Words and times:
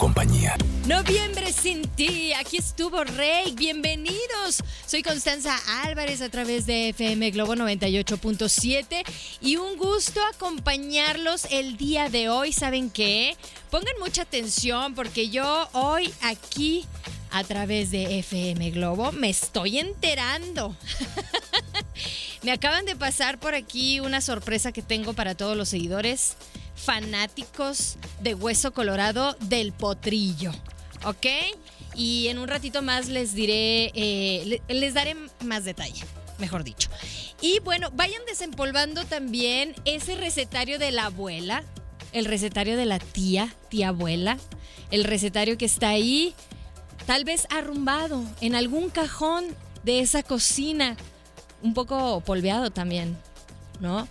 compañía. 0.00 0.56
Noviembre 0.86 1.52
sin 1.52 1.86
ti, 1.86 2.32
aquí 2.32 2.56
estuvo 2.56 3.04
Rey, 3.04 3.52
bienvenidos. 3.54 4.64
Soy 4.86 5.02
Constanza 5.02 5.54
Álvarez 5.84 6.22
a 6.22 6.30
través 6.30 6.64
de 6.64 6.88
FM 6.88 7.30
Globo 7.32 7.54
98.7 7.54 9.04
y 9.42 9.56
un 9.56 9.76
gusto 9.76 10.18
acompañarlos 10.34 11.46
el 11.50 11.76
día 11.76 12.08
de 12.08 12.30
hoy. 12.30 12.54
¿Saben 12.54 12.88
qué? 12.88 13.36
Pongan 13.70 13.92
mucha 14.00 14.22
atención 14.22 14.94
porque 14.94 15.28
yo 15.28 15.68
hoy 15.74 16.10
aquí 16.22 16.86
a 17.30 17.44
través 17.44 17.90
de 17.90 18.20
FM 18.20 18.70
Globo 18.70 19.12
me 19.12 19.28
estoy 19.28 19.78
enterando. 19.78 20.74
me 22.42 22.52
acaban 22.52 22.86
de 22.86 22.96
pasar 22.96 23.38
por 23.38 23.54
aquí 23.54 24.00
una 24.00 24.22
sorpresa 24.22 24.72
que 24.72 24.80
tengo 24.80 25.12
para 25.12 25.34
todos 25.34 25.58
los 25.58 25.68
seguidores 25.68 26.38
fanáticos 26.80 27.96
de 28.20 28.34
Hueso 28.34 28.72
Colorado 28.72 29.36
del 29.40 29.72
Potrillo. 29.72 30.52
¿Ok? 31.04 31.26
Y 31.94 32.28
en 32.28 32.38
un 32.38 32.48
ratito 32.48 32.82
más 32.82 33.08
les 33.08 33.34
diré, 33.34 33.90
eh, 33.94 34.60
les 34.68 34.94
daré 34.94 35.16
más 35.44 35.64
detalle, 35.64 36.04
mejor 36.38 36.64
dicho. 36.64 36.88
Y 37.40 37.58
bueno, 37.60 37.90
vayan 37.94 38.22
desempolvando 38.26 39.04
también 39.04 39.74
ese 39.84 40.14
recetario 40.14 40.78
de 40.78 40.92
la 40.92 41.06
abuela, 41.06 41.64
el 42.12 42.24
recetario 42.24 42.76
de 42.76 42.86
la 42.86 42.98
tía, 42.98 43.54
tía 43.68 43.88
abuela, 43.88 44.38
el 44.90 45.04
recetario 45.04 45.58
que 45.58 45.64
está 45.64 45.90
ahí, 45.90 46.34
tal 47.06 47.24
vez 47.24 47.46
arrumbado 47.50 48.24
en 48.40 48.54
algún 48.54 48.90
cajón 48.90 49.46
de 49.82 50.00
esa 50.00 50.22
cocina, 50.22 50.96
un 51.62 51.74
poco 51.74 52.20
polveado 52.20 52.70
también, 52.70 53.16
¿no? 53.80 54.08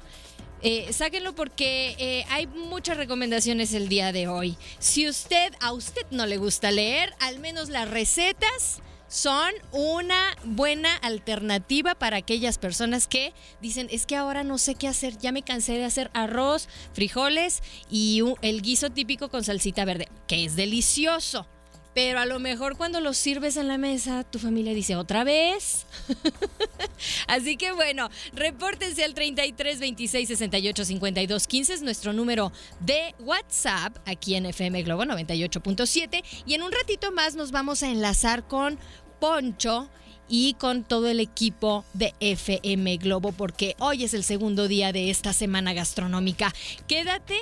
Eh, 0.61 0.91
sáquenlo 0.91 1.33
porque 1.35 1.95
eh, 1.99 2.25
hay 2.29 2.47
muchas 2.47 2.97
recomendaciones 2.97 3.73
el 3.73 3.87
día 3.87 4.11
de 4.11 4.27
hoy. 4.27 4.57
Si 4.79 5.07
usted, 5.07 5.53
a 5.61 5.71
usted 5.71 6.05
no 6.11 6.25
le 6.25 6.37
gusta 6.37 6.71
leer, 6.71 7.13
al 7.19 7.39
menos 7.39 7.69
las 7.69 7.89
recetas 7.89 8.81
son 9.07 9.51
una 9.71 10.35
buena 10.43 10.95
alternativa 10.97 11.95
para 11.95 12.17
aquellas 12.17 12.57
personas 12.57 13.07
que 13.07 13.33
dicen, 13.61 13.87
es 13.91 14.05
que 14.05 14.15
ahora 14.15 14.43
no 14.43 14.57
sé 14.57 14.75
qué 14.75 14.87
hacer, 14.87 15.17
ya 15.17 15.31
me 15.31 15.41
cansé 15.41 15.73
de 15.73 15.85
hacer 15.85 16.11
arroz, 16.13 16.69
frijoles 16.93 17.63
y 17.89 18.21
el 18.41 18.61
guiso 18.61 18.91
típico 18.91 19.29
con 19.29 19.43
salsita 19.43 19.83
verde, 19.85 20.09
que 20.27 20.45
es 20.45 20.55
delicioso. 20.55 21.47
Pero 21.93 22.19
a 22.19 22.25
lo 22.25 22.39
mejor 22.39 22.77
cuando 22.77 22.99
lo 23.01 23.13
sirves 23.13 23.57
en 23.57 23.67
la 23.67 23.77
mesa, 23.77 24.23
tu 24.23 24.39
familia 24.39 24.73
dice 24.73 24.95
otra 24.95 25.23
vez. 25.23 25.85
Así 27.27 27.57
que 27.57 27.71
bueno, 27.71 28.09
repórtense 28.33 29.03
al 29.03 29.13
33 29.13 29.79
26 29.79 30.27
68 30.27 30.85
52 30.85 31.47
15 31.47 31.73
es 31.73 31.81
nuestro 31.81 32.13
número 32.13 32.51
de 32.79 33.15
WhatsApp 33.19 33.97
aquí 34.05 34.35
en 34.35 34.45
FM 34.45 34.83
Globo 34.83 35.03
98.7 35.03 36.23
y 36.45 36.53
en 36.53 36.63
un 36.63 36.71
ratito 36.71 37.11
más 37.11 37.35
nos 37.35 37.51
vamos 37.51 37.83
a 37.83 37.89
enlazar 37.89 38.47
con 38.47 38.77
Poncho 39.19 39.89
y 40.29 40.53
con 40.53 40.83
todo 40.83 41.07
el 41.07 41.19
equipo 41.19 41.83
de 41.93 42.13
FM 42.19 42.97
Globo 42.97 43.31
porque 43.31 43.75
hoy 43.79 44.03
es 44.03 44.13
el 44.13 44.23
segundo 44.23 44.67
día 44.67 44.93
de 44.93 45.09
esta 45.09 45.33
semana 45.33 45.73
gastronómica. 45.73 46.53
Quédate 46.87 47.39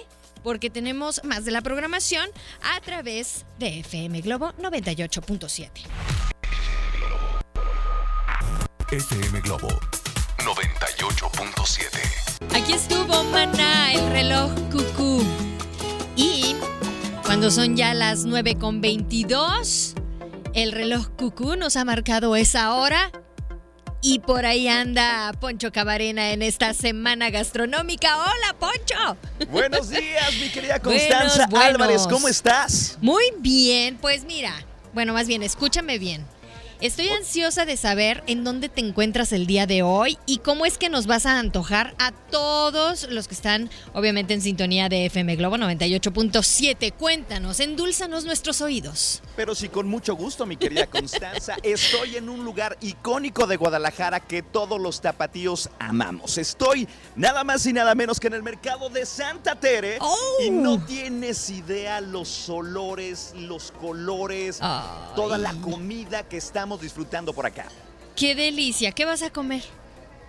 porque 0.47 0.69
tenemos 0.69 1.21
más 1.25 1.43
de 1.43 1.51
la 1.51 1.61
programación 1.61 2.29
a 2.61 2.79
través 2.79 3.45
de 3.59 3.79
FM 3.79 4.21
Globo 4.21 4.53
98.7. 4.53 5.69
FM 8.89 9.41
Globo 9.41 9.67
98.7. 10.37 12.55
Aquí 12.55 12.71
estuvo 12.71 13.25
Maná, 13.25 13.91
el 13.91 14.09
reloj 14.09 14.53
cucú. 14.71 15.21
Y 16.15 16.55
cuando 17.25 17.51
son 17.51 17.75
ya 17.75 17.93
las 17.93 18.25
9.22, 18.25 20.01
el 20.53 20.71
reloj 20.71 21.09
cucú 21.17 21.57
nos 21.57 21.75
ha 21.75 21.83
marcado 21.83 22.37
esa 22.37 22.73
hora 22.73 23.11
y 24.01 24.19
por 24.19 24.45
ahí 24.45 24.67
anda 24.67 25.31
Poncho 25.39 25.71
Cabarena 25.71 26.31
en 26.31 26.41
esta 26.41 26.73
semana 26.73 27.29
gastronómica. 27.29 28.15
¡Hola, 28.17 28.55
Poncho! 28.59 29.17
Buenos 29.49 29.89
días, 29.89 30.33
mi 30.39 30.49
querida 30.49 30.79
Constanza 30.79 31.47
Álvarez, 31.55 32.05
¿cómo 32.07 32.27
estás? 32.27 32.97
Muy 33.01 33.25
bien, 33.39 33.97
pues 33.97 34.25
mira, 34.25 34.53
bueno, 34.93 35.13
más 35.13 35.27
bien, 35.27 35.43
escúchame 35.43 35.97
bien. 35.97 36.25
Estoy 36.79 37.09
ansiosa 37.09 37.65
de 37.65 37.75
saber 37.75 38.23
en 38.27 38.43
dónde 38.43 38.69
te 38.69 38.81
encuentras 38.81 39.31
el 39.31 39.47
día 39.47 39.65
de 39.65 39.81
hoy 39.81 40.19
y 40.27 40.37
cómo 40.37 40.63
es 40.63 40.77
que 40.77 40.89
nos 40.89 41.07
vas 41.07 41.25
a 41.25 41.39
antojar 41.39 41.95
a 41.97 42.11
todos 42.11 43.09
los 43.09 43.27
que 43.27 43.33
están 43.33 43.71
obviamente 43.93 44.35
en 44.35 44.41
sintonía 44.41 44.87
de 44.87 45.07
FM 45.07 45.37
Globo 45.37 45.57
98.7. 45.57 46.93
Cuéntanos, 46.93 47.59
endúlzanos 47.61 48.25
nuestros 48.25 48.61
oídos. 48.61 49.23
Pero 49.35 49.55
sí, 49.55 49.69
con 49.69 49.87
mucho 49.87 50.15
gusto, 50.15 50.45
mi 50.45 50.55
querida 50.55 50.85
Constanza. 50.91 51.55
Estoy 51.63 52.17
en 52.17 52.29
un 52.29 52.45
lugar 52.45 52.77
icónico 52.81 53.47
de 53.47 53.57
Guadalajara 53.57 54.19
que 54.19 54.43
todos 54.43 54.79
los 54.79 55.01
tapatíos 55.01 55.71
amamos. 55.79 56.37
Estoy 56.37 56.87
nada 57.15 57.43
más 57.43 57.65
y 57.65 57.73
nada 57.73 57.95
menos 57.95 58.19
que 58.19 58.27
en 58.27 58.35
el 58.35 58.43
mercado 58.43 58.89
de 58.89 59.07
Santa 59.07 59.59
Tere. 59.59 59.97
Y 60.45 60.51
no 60.51 60.73
oh. 60.73 60.79
tienes 60.81 61.49
idea 61.49 62.01
los 62.01 62.47
olores, 62.49 63.33
los 63.35 63.71
colores, 63.71 64.59
toda 65.15 65.39
la 65.39 65.53
comida 65.53 66.21
que 66.21 66.37
está 66.37 66.66
disfrutando 66.75 67.31
por 67.33 67.45
acá. 67.45 67.67
¡Qué 68.15 68.35
delicia! 68.35 68.91
¿Qué 68.91 69.05
vas 69.05 69.21
a 69.21 69.29
comer? 69.29 69.63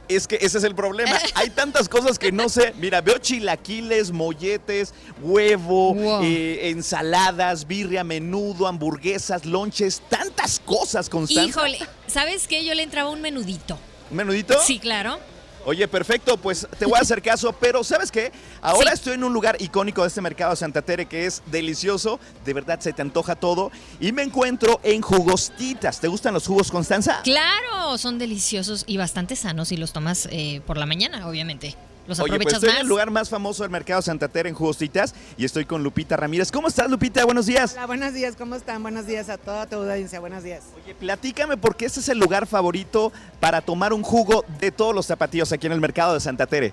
Es 0.08 0.26
que 0.26 0.36
ese 0.36 0.58
es 0.58 0.64
el 0.64 0.74
problema. 0.74 1.18
Hay 1.34 1.50
tantas 1.50 1.88
cosas 1.88 2.18
que 2.18 2.30
no 2.32 2.48
sé. 2.48 2.72
Mira, 2.78 3.00
veo 3.00 3.18
chilaquiles, 3.18 4.10
molletes, 4.10 4.94
huevo, 5.20 6.22
eh, 6.22 6.70
ensaladas, 6.70 7.66
birria, 7.66 8.04
menudo, 8.04 8.66
hamburguesas, 8.66 9.44
lonches, 9.44 10.02
tantas 10.08 10.60
cosas, 10.60 11.08
constantes. 11.08 11.50
Híjole, 11.50 11.78
¿sabes 12.06 12.46
qué? 12.46 12.64
Yo 12.64 12.74
le 12.74 12.82
entraba 12.84 13.10
un 13.10 13.20
menudito. 13.20 13.78
¿Un 14.10 14.16
menudito? 14.16 14.54
Sí, 14.64 14.78
claro. 14.78 15.18
Oye, 15.68 15.86
perfecto, 15.86 16.38
pues 16.38 16.66
te 16.78 16.86
voy 16.86 16.96
a 16.96 17.02
hacer 17.02 17.20
caso, 17.30 17.52
pero 17.52 17.84
¿sabes 17.84 18.10
qué? 18.10 18.32
Ahora 18.62 18.90
estoy 18.90 19.12
en 19.12 19.22
un 19.22 19.34
lugar 19.34 19.60
icónico 19.60 20.00
de 20.00 20.08
este 20.08 20.22
mercado 20.22 20.52
de 20.52 20.56
Santa 20.56 20.80
Tere 20.80 21.04
que 21.04 21.26
es 21.26 21.42
delicioso, 21.44 22.18
de 22.46 22.54
verdad 22.54 22.80
se 22.80 22.94
te 22.94 23.02
antoja 23.02 23.36
todo 23.36 23.70
y 24.00 24.12
me 24.12 24.22
encuentro 24.22 24.80
en 24.82 25.02
Jugostitas. 25.02 26.00
¿Te 26.00 26.08
gustan 26.08 26.32
los 26.32 26.46
jugos, 26.46 26.70
Constanza? 26.70 27.20
Claro, 27.22 27.98
son 27.98 28.18
deliciosos 28.18 28.84
y 28.86 28.96
bastante 28.96 29.36
sanos 29.36 29.68
si 29.68 29.76
los 29.76 29.92
tomas 29.92 30.26
eh, 30.30 30.62
por 30.64 30.78
la 30.78 30.86
mañana, 30.86 31.28
obviamente. 31.28 31.76
Oye, 32.20 32.38
pues 32.40 32.54
estoy 32.54 32.70
en 32.70 32.78
el 32.78 32.86
lugar 32.86 33.10
más 33.10 33.28
famoso 33.28 33.64
del 33.64 33.70
mercado 33.70 34.00
Santa 34.00 34.28
Tere 34.28 34.48
en 34.48 34.54
Jugostitas 34.54 35.14
y 35.36 35.44
estoy 35.44 35.66
con 35.66 35.82
Lupita 35.82 36.16
Ramírez. 36.16 36.50
¿Cómo 36.50 36.68
estás, 36.68 36.90
Lupita? 36.90 37.22
Buenos 37.26 37.44
días. 37.44 37.74
Hola, 37.74 37.86
buenos 37.86 38.14
días, 38.14 38.34
¿cómo 38.34 38.54
están? 38.54 38.82
Buenos 38.82 39.06
días 39.06 39.28
a 39.28 39.36
toda 39.36 39.66
tu 39.66 39.76
audiencia, 39.76 40.18
buenos 40.18 40.42
días. 40.42 40.64
Oye, 40.82 40.94
platícame 40.94 41.58
por 41.58 41.76
qué 41.76 41.84
este 41.84 42.00
es 42.00 42.08
el 42.08 42.18
lugar 42.18 42.46
favorito 42.46 43.12
para 43.40 43.60
tomar 43.60 43.92
un 43.92 44.02
jugo 44.02 44.46
de 44.58 44.72
todos 44.72 44.94
los 44.94 45.04
zapatillos 45.04 45.52
aquí 45.52 45.66
en 45.66 45.74
el 45.74 45.80
mercado 45.80 46.14
de 46.14 46.20
Santa 46.20 46.46
Tere. 46.46 46.72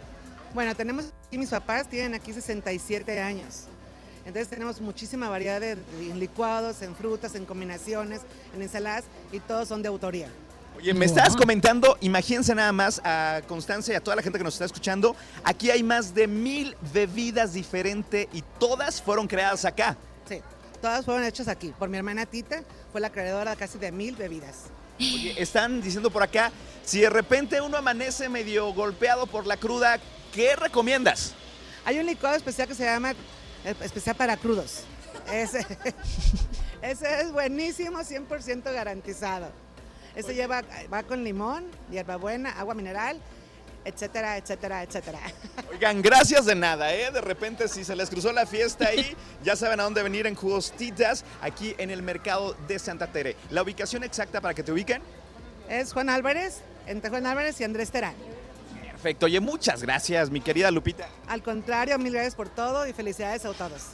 Bueno, 0.54 0.74
tenemos 0.74 1.12
aquí 1.28 1.38
mis 1.38 1.50
papás, 1.50 1.90
tienen 1.90 2.14
aquí 2.14 2.32
67 2.32 3.20
años. 3.20 3.66
Entonces 4.26 4.48
tenemos 4.48 4.80
muchísima 4.80 5.28
variedad 5.28 5.60
de, 5.60 5.78
licuados, 6.16 6.82
en 6.82 6.96
frutas, 6.96 7.36
en 7.36 7.46
combinaciones, 7.46 8.22
en 8.56 8.62
ensaladas 8.62 9.04
y 9.34 9.40
todos 9.40 9.68
son 9.68 9.82
de 9.84 9.90
autoría. 9.90 10.30
Oye, 10.78 10.94
me 10.94 11.06
estabas 11.06 11.36
comentando, 11.36 11.98
imagínense 12.02 12.54
nada 12.54 12.72
más 12.72 13.02
a 13.04 13.42
Constancia 13.48 13.94
y 13.94 13.96
a 13.96 14.02
toda 14.02 14.18
la 14.18 14.22
gente 14.22 14.38
que 14.38 14.44
nos 14.44 14.56
está 14.56 14.66
escuchando, 14.66 15.16
aquí 15.44 15.72
hay 15.72 15.84
más 15.84 16.14
de 16.14 16.28
mil 16.28 16.76
bebidas 16.94 17.54
diferentes 17.54 18.28
y 18.34 18.44
todas 18.60 19.02
fueron 19.02 19.28
creadas 19.28 19.64
acá. 19.66 19.98
Sí, 20.28 20.42
todas 20.82 21.06
fueron 21.06 21.24
hechas 21.24 21.48
aquí. 21.48 21.74
Por 21.80 21.90
mi 21.90 21.98
hermana 21.98 22.26
Tita, 22.26 22.62
fue 22.92 23.02
la 23.02 23.10
creadora 23.10 23.52
de 23.52 23.58
casi 23.58 23.78
de 23.78 23.92
mil 23.92 24.16
bebidas. 24.16 24.66
Oye, 25.00 25.42
están 25.42 25.82
diciendo 25.82 26.12
por 26.12 26.24
acá, 26.24 26.52
si 26.84 27.02
de 27.02 27.10
repente 27.10 27.62
uno 27.62 27.78
amanece 27.78 28.30
medio 28.30 28.74
golpeado 28.74 29.28
por 29.28 29.48
la 29.48 29.58
cruda, 29.58 30.00
¿qué 30.34 30.56
recomiendas? 30.56 31.34
Hay 31.86 32.00
un 32.00 32.06
licuado 32.06 32.36
especial 32.36 32.68
que 32.68 32.76
se 32.76 32.84
llama 32.84 33.12
eh, 33.64 33.76
especial 33.82 34.16
para 34.16 34.38
crudos. 34.38 34.84
Ese, 35.32 35.66
ese 36.82 37.22
es 37.22 37.32
buenísimo, 37.32 38.00
100% 38.00 38.64
garantizado. 38.74 39.65
Ese 40.16 40.34
lleva, 40.34 40.64
va 40.94 41.04
con 41.04 41.24
limón, 41.24 41.66
hierbabuena, 41.92 42.52
agua 42.52 42.74
mineral, 42.74 43.20
etcétera, 43.86 44.38
etcétera, 44.38 44.84
etcétera. 44.84 45.20
Oigan, 45.72 46.02
gracias 46.02 46.46
de 46.46 46.56
nada, 46.56 46.94
¿eh? 46.94 47.12
De 47.12 47.22
repente, 47.22 47.68
si 47.68 47.84
se 47.84 47.96
les 47.96 48.10
cruzó 48.10 48.32
la 48.32 48.46
fiesta 48.46 48.88
ahí, 48.88 49.16
ya 49.44 49.56
saben 49.56 49.80
a 49.80 49.84
dónde 49.84 50.02
venir 50.04 50.26
en 50.28 50.36
Jugostitas, 50.36 51.24
aquí 51.42 51.76
en 51.78 51.92
el 51.92 52.02
mercado 52.02 52.56
de 52.68 52.80
Santa 52.80 53.08
Tere. 53.08 53.36
¿La 53.52 53.62
ubicación 53.62 54.04
exacta 54.04 54.42
para 54.42 54.54
que 54.54 54.64
te 54.64 54.72
ubiquen? 54.72 55.02
Es 55.70 55.94
Juan 55.94 56.10
Álvarez, 56.10 56.62
entre 56.88 57.10
Juan 57.10 57.26
Álvarez 57.26 57.60
y 57.62 57.64
Andrés 57.64 57.92
Terán. 57.92 58.16
Perfecto. 58.92 59.28
Oye, 59.28 59.40
muchas 59.40 59.84
gracias, 59.84 60.32
mi 60.32 60.42
querida 60.42 60.72
Lupita. 60.72 61.08
Al 61.28 61.44
contrario, 61.44 61.98
mil 62.00 62.14
gracias 62.14 62.36
por 62.36 62.50
todo 62.50 62.88
y 62.88 62.94
felicidades 62.94 63.46
a 63.46 63.54
todos. 63.54 63.90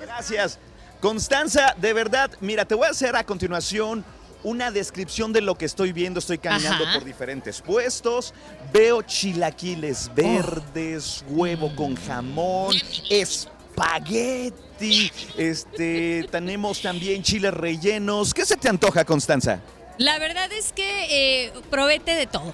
Gracias. 0.00 0.58
Constanza, 1.00 1.74
de 1.76 1.92
verdad, 1.92 2.32
mira, 2.40 2.64
te 2.64 2.74
voy 2.74 2.88
a 2.88 2.90
hacer 2.90 3.14
a 3.14 3.22
continuación 3.22 4.04
una 4.44 4.70
descripción 4.70 5.32
de 5.32 5.40
lo 5.40 5.56
que 5.56 5.64
estoy 5.64 5.92
viendo. 5.92 6.20
Estoy 6.20 6.38
caminando 6.38 6.84
Ajá. 6.84 6.94
por 6.94 7.04
diferentes 7.04 7.60
puestos. 7.60 8.32
Veo 8.72 9.02
chilaquiles 9.02 10.10
verdes, 10.14 11.24
huevo 11.28 11.74
con 11.74 11.96
jamón, 11.96 12.74
espagueti. 13.10 15.10
Este, 15.36 16.26
tenemos 16.30 16.82
también 16.82 17.22
chiles 17.22 17.52
rellenos. 17.54 18.34
¿Qué 18.34 18.44
se 18.44 18.56
te 18.56 18.68
antoja, 18.68 19.04
Constanza? 19.04 19.60
La 19.98 20.18
verdad 20.18 20.50
es 20.52 20.72
que 20.72 21.46
eh, 21.46 21.52
probete 21.70 22.14
de 22.14 22.26
todo. 22.26 22.52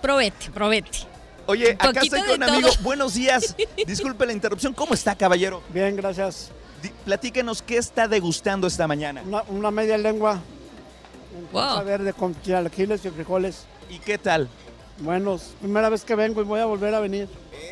Probete, 0.00 0.50
probete. 0.50 0.98
Oye, 1.46 1.72
acá 1.78 2.00
estoy 2.00 2.22
con 2.22 2.30
un 2.36 2.42
amigo. 2.42 2.68
todo. 2.70 2.82
Buenos 2.82 3.14
días. 3.14 3.54
Disculpe 3.86 4.26
la 4.26 4.32
interrupción. 4.32 4.72
¿Cómo 4.72 4.94
está, 4.94 5.14
caballero? 5.14 5.62
Bien, 5.68 5.94
gracias. 5.94 6.50
Di- 6.82 6.90
Platíquenos 7.04 7.62
qué 7.62 7.76
está 7.78 8.08
degustando 8.08 8.66
esta 8.66 8.88
mañana. 8.88 9.22
Una, 9.24 9.42
una 9.48 9.70
media 9.70 9.96
lengua. 9.96 10.40
Un 11.36 11.48
Wow. 11.52 11.84
verde 11.84 12.12
con 12.12 12.40
chilaquiles 12.42 13.04
y 13.04 13.10
frijoles. 13.10 13.64
¿Y 13.90 13.98
qué 13.98 14.18
tal? 14.18 14.48
Buenos. 14.98 15.54
Primera 15.60 15.88
vez 15.88 16.04
que 16.04 16.14
vengo 16.14 16.40
y 16.40 16.44
voy 16.44 16.60
a 16.60 16.64
volver 16.64 16.94
a 16.94 17.00
venir. 17.00 17.28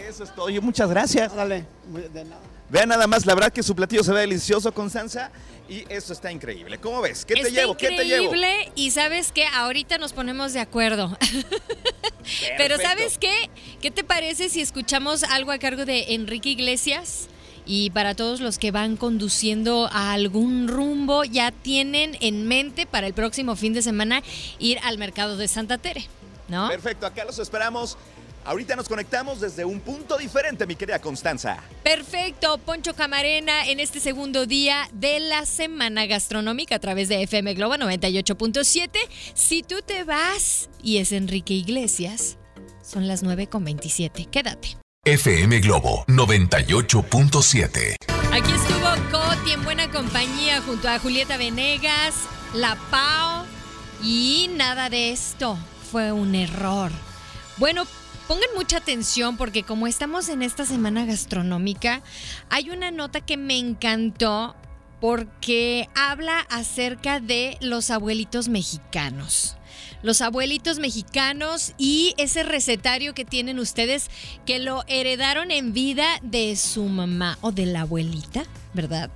Eso 0.08 0.24
es 0.24 0.34
todo. 0.34 0.46
Oye, 0.46 0.60
muchas 0.60 0.88
gracias. 0.90 1.34
Dale. 1.34 1.64
De 2.12 2.24
nada. 2.24 2.40
Vean 2.70 2.88
nada 2.88 3.06
más, 3.06 3.24
la 3.26 3.34
verdad 3.34 3.52
que 3.52 3.62
su 3.62 3.74
platillo 3.74 4.02
se 4.02 4.12
ve 4.12 4.20
delicioso, 4.20 4.72
Constanza. 4.72 5.30
Y 5.68 5.84
eso 5.88 6.12
está 6.12 6.30
increíble. 6.30 6.78
¿Cómo 6.78 7.00
ves? 7.00 7.24
¿Qué 7.24 7.34
te 7.34 7.50
llevo? 7.50 7.76
¿Qué 7.76 7.88
te 7.88 8.04
llevo? 8.04 8.24
increíble 8.24 8.72
y 8.74 8.90
sabes 8.90 9.32
que 9.32 9.46
ahorita 9.46 9.96
nos 9.98 10.12
ponemos 10.12 10.52
de 10.52 10.60
acuerdo. 10.60 11.16
Pero 12.58 12.76
sabes 12.78 13.18
qué? 13.18 13.50
¿Qué 13.80 13.90
te 13.90 14.04
parece 14.04 14.48
si 14.48 14.60
escuchamos 14.60 15.22
algo 15.24 15.52
a 15.52 15.58
cargo 15.58 15.84
de 15.84 16.14
Enrique 16.14 16.50
Iglesias? 16.50 17.28
Y 17.66 17.90
para 17.90 18.14
todos 18.14 18.40
los 18.40 18.58
que 18.58 18.70
van 18.70 18.96
conduciendo 18.96 19.88
a 19.90 20.12
algún 20.12 20.68
rumbo, 20.68 21.24
ya 21.24 21.50
tienen 21.50 22.16
en 22.20 22.46
mente 22.46 22.86
para 22.86 23.06
el 23.06 23.14
próximo 23.14 23.56
fin 23.56 23.72
de 23.72 23.82
semana 23.82 24.22
ir 24.58 24.78
al 24.82 24.98
mercado 24.98 25.36
de 25.36 25.48
Santa 25.48 25.78
Tere, 25.78 26.06
¿no? 26.48 26.68
Perfecto, 26.68 27.06
acá 27.06 27.24
los 27.24 27.38
esperamos. 27.38 27.96
Ahorita 28.44 28.76
nos 28.76 28.88
conectamos 28.88 29.40
desde 29.40 29.64
un 29.64 29.80
punto 29.80 30.18
diferente, 30.18 30.66
mi 30.66 30.76
querida 30.76 30.98
Constanza. 30.98 31.62
Perfecto, 31.82 32.58
Poncho 32.58 32.94
Camarena 32.94 33.66
en 33.66 33.80
este 33.80 34.00
segundo 34.00 34.44
día 34.44 34.86
de 34.92 35.18
la 35.18 35.46
semana 35.46 36.04
gastronómica 36.04 36.74
a 36.74 36.78
través 36.78 37.08
de 37.08 37.22
FM 37.22 37.54
Globo 37.54 37.76
98.7. 37.76 38.90
Si 39.32 39.62
tú 39.62 39.76
te 39.80 40.04
vas 40.04 40.68
y 40.82 40.98
es 40.98 41.12
Enrique 41.12 41.54
Iglesias, 41.54 42.36
son 42.82 43.08
las 43.08 43.24
9.27. 43.24 44.28
Quédate. 44.28 44.83
FM 45.06 45.60
Globo 45.60 46.06
98.7. 46.06 47.96
Aquí 48.32 48.52
estuvo 48.52 48.88
Coti 49.10 49.52
en 49.52 49.62
buena 49.62 49.90
compañía 49.90 50.62
junto 50.62 50.88
a 50.88 50.98
Julieta 50.98 51.36
Venegas, 51.36 52.14
La 52.54 52.78
Pau 52.90 53.44
y 54.02 54.48
nada 54.56 54.88
de 54.88 55.10
esto 55.10 55.58
fue 55.92 56.10
un 56.10 56.34
error. 56.34 56.90
Bueno, 57.58 57.84
pongan 58.28 58.48
mucha 58.56 58.78
atención 58.78 59.36
porque 59.36 59.62
como 59.62 59.86
estamos 59.86 60.30
en 60.30 60.40
esta 60.40 60.64
semana 60.64 61.04
gastronómica, 61.04 62.00
hay 62.48 62.70
una 62.70 62.90
nota 62.90 63.20
que 63.20 63.36
me 63.36 63.58
encantó 63.58 64.56
porque 65.02 65.90
habla 65.94 66.46
acerca 66.48 67.20
de 67.20 67.58
los 67.60 67.90
abuelitos 67.90 68.48
mexicanos. 68.48 69.58
Los 70.04 70.20
abuelitos 70.20 70.80
mexicanos 70.80 71.72
y 71.78 72.12
ese 72.18 72.42
recetario 72.42 73.14
que 73.14 73.24
tienen 73.24 73.58
ustedes 73.58 74.10
que 74.44 74.58
lo 74.58 74.84
heredaron 74.86 75.50
en 75.50 75.72
vida 75.72 76.04
de 76.20 76.54
su 76.56 76.84
mamá 76.84 77.38
o 77.40 77.52
de 77.52 77.64
la 77.64 77.80
abuelita, 77.80 78.44
¿verdad? 78.74 79.08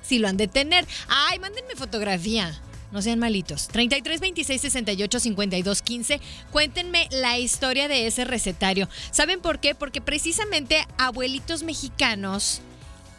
Si 0.00 0.20
lo 0.20 0.28
han 0.28 0.36
de 0.36 0.46
tener. 0.46 0.86
Ay, 1.08 1.40
mándenme 1.40 1.74
fotografía. 1.74 2.56
No 2.92 3.02
sean 3.02 3.18
malitos. 3.18 3.66
33 3.66 4.20
26 4.20 4.60
68 4.60 5.18
52 5.18 5.82
15. 5.82 6.20
Cuéntenme 6.52 7.08
la 7.10 7.36
historia 7.40 7.88
de 7.88 8.06
ese 8.06 8.24
recetario. 8.24 8.88
¿Saben 9.10 9.40
por 9.40 9.58
qué? 9.58 9.74
Porque 9.74 10.00
precisamente 10.00 10.86
abuelitos 10.98 11.64
mexicanos 11.64 12.60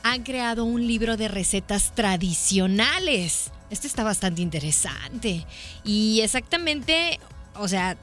han 0.03 0.23
creado 0.23 0.63
un 0.63 0.87
libro 0.87 1.17
de 1.17 1.27
recetas 1.27 1.93
tradicionales. 1.93 3.51
Este 3.69 3.87
está 3.87 4.03
bastante 4.03 4.41
interesante. 4.41 5.45
Y 5.83 6.21
exactamente, 6.21 7.19
o 7.55 7.67
sea, 7.67 7.97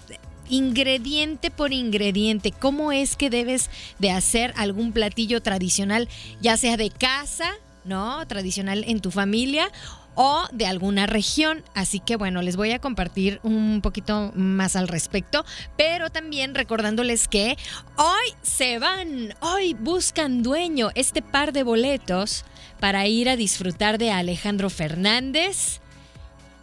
ingrediente 0.48 1.50
por 1.50 1.72
ingrediente, 1.72 2.52
cómo 2.52 2.92
es 2.92 3.16
que 3.16 3.30
debes 3.30 3.70
de 3.98 4.10
hacer 4.10 4.52
algún 4.56 4.92
platillo 4.92 5.42
tradicional, 5.42 6.08
ya 6.40 6.56
sea 6.56 6.76
de 6.76 6.90
casa, 6.90 7.50
¿no? 7.84 8.26
Tradicional 8.26 8.84
en 8.86 9.00
tu 9.00 9.10
familia 9.10 9.70
o 10.16 10.44
de 10.52 10.66
alguna 10.66 11.06
región. 11.06 11.62
Así 11.74 12.00
que 12.00 12.16
bueno, 12.16 12.42
les 12.42 12.56
voy 12.56 12.72
a 12.72 12.80
compartir 12.80 13.38
un 13.42 13.80
poquito 13.82 14.32
más 14.34 14.74
al 14.74 14.88
respecto, 14.88 15.44
pero 15.76 16.10
también 16.10 16.54
recordándoles 16.54 17.28
que 17.28 17.56
hoy 17.96 18.34
se 18.42 18.78
van, 18.78 19.34
hoy 19.40 19.74
buscan 19.74 20.42
dueño 20.42 20.90
este 20.94 21.22
par 21.22 21.52
de 21.52 21.62
boletos 21.62 22.44
para 22.80 23.06
ir 23.06 23.28
a 23.28 23.36
disfrutar 23.36 23.98
de 23.98 24.10
Alejandro 24.10 24.70
Fernández, 24.70 25.80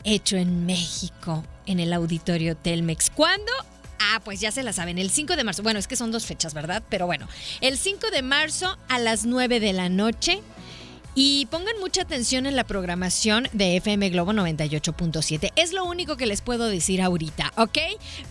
hecho 0.03 0.37
en 0.37 0.65
México, 0.65 1.43
en 1.65 1.79
el 1.79 1.93
auditorio 1.93 2.55
Telmex. 2.55 3.09
¿Cuándo? 3.09 3.51
Ah, 3.99 4.21
pues 4.23 4.39
ya 4.39 4.51
se 4.51 4.63
la 4.63 4.73
saben, 4.73 4.97
el 4.97 5.09
5 5.09 5.35
de 5.35 5.43
marzo. 5.43 5.63
Bueno, 5.63 5.79
es 5.79 5.87
que 5.87 5.95
son 5.95 6.11
dos 6.11 6.25
fechas, 6.25 6.53
¿verdad? 6.53 6.83
Pero 6.89 7.05
bueno, 7.05 7.27
el 7.61 7.77
5 7.77 8.11
de 8.11 8.21
marzo 8.21 8.77
a 8.89 8.99
las 8.99 9.25
9 9.25 9.59
de 9.59 9.73
la 9.73 9.89
noche. 9.89 10.41
Y 11.15 11.45
pongan 11.51 11.79
mucha 11.79 12.01
atención 12.01 12.47
en 12.47 12.55
la 12.55 12.63
programación 12.63 13.47
de 13.53 13.77
FM 13.77 14.09
Globo 14.09 14.33
98.7. 14.33 15.51
Es 15.55 15.71
lo 15.71 15.85
único 15.85 16.17
que 16.17 16.25
les 16.25 16.41
puedo 16.41 16.67
decir 16.67 17.03
ahorita, 17.03 17.53
¿ok? 17.55 17.77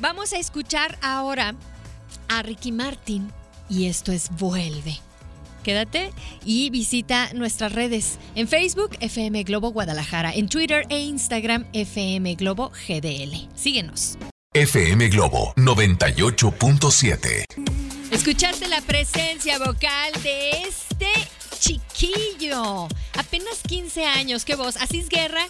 Vamos 0.01 0.33
a 0.33 0.39
escuchar 0.39 0.99
ahora 1.01 1.55
a 2.29 2.43
Ricky 2.43 2.73
Martin 2.73 3.31
y 3.69 3.87
esto 3.87 4.11
es 4.11 4.31
Vuelve. 4.31 4.99
Quédate 5.63 6.11
y 6.45 6.71
visita 6.71 7.33
nuestras 7.35 7.73
redes 7.73 8.19
en 8.35 8.49
Facebook 8.49 8.97
FM 9.01 9.45
Globo 9.45 9.71
Guadalajara, 9.71 10.33
en 10.35 10.49
Twitter 10.49 10.85
e 10.89 10.99
Instagram 11.01 11.67
FM 11.73 12.35
Globo 12.35 12.73
GDL. 12.87 13.49
Síguenos. 13.55 14.19
FM 14.55 15.09
Globo 15.09 15.55
98.7. 15.57 17.47
Escuchaste 18.11 18.69
la 18.69 18.83
presencia 18.83 19.59
vocal 19.59 20.13
de 20.23 20.51
este 20.69 21.09
chiquillo. 21.59 22.87
Apenas 23.15 23.63
15 23.67 24.05
años. 24.05 24.45
¿Qué 24.45 24.55
voz? 24.55 24.77
Asís 24.77 25.09
Guerra. 25.09 25.47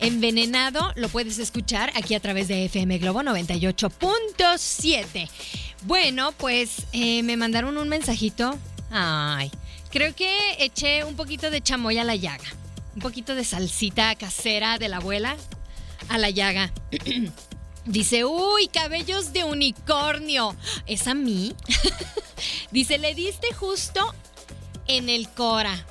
Envenenado 0.00 0.92
lo 0.96 1.08
puedes 1.08 1.38
escuchar 1.38 1.92
aquí 1.94 2.16
a 2.16 2.20
través 2.20 2.48
de 2.48 2.64
FM 2.64 2.98
Globo 2.98 3.22
98.7. 3.22 5.28
Bueno, 5.82 6.32
pues 6.32 6.88
eh, 6.92 7.22
me 7.22 7.36
mandaron 7.36 7.78
un 7.78 7.88
mensajito. 7.88 8.58
Ay, 8.94 9.50
creo 9.90 10.14
que 10.14 10.62
eché 10.62 11.02
un 11.04 11.16
poquito 11.16 11.50
de 11.50 11.62
chamoy 11.62 11.96
a 11.96 12.04
la 12.04 12.14
llaga. 12.14 12.44
Un 12.94 13.00
poquito 13.00 13.34
de 13.34 13.42
salsita 13.42 14.14
casera 14.16 14.76
de 14.76 14.90
la 14.90 14.98
abuela 14.98 15.34
a 16.10 16.18
la 16.18 16.28
llaga. 16.28 16.70
Dice, 17.86 18.26
uy, 18.26 18.68
cabellos 18.68 19.32
de 19.32 19.44
unicornio. 19.44 20.54
¿Es 20.86 21.06
a 21.06 21.14
mí? 21.14 21.54
Dice, 22.70 22.98
le 22.98 23.14
diste 23.14 23.52
justo 23.54 24.14
en 24.86 25.08
el 25.08 25.28
Cora. 25.30 25.86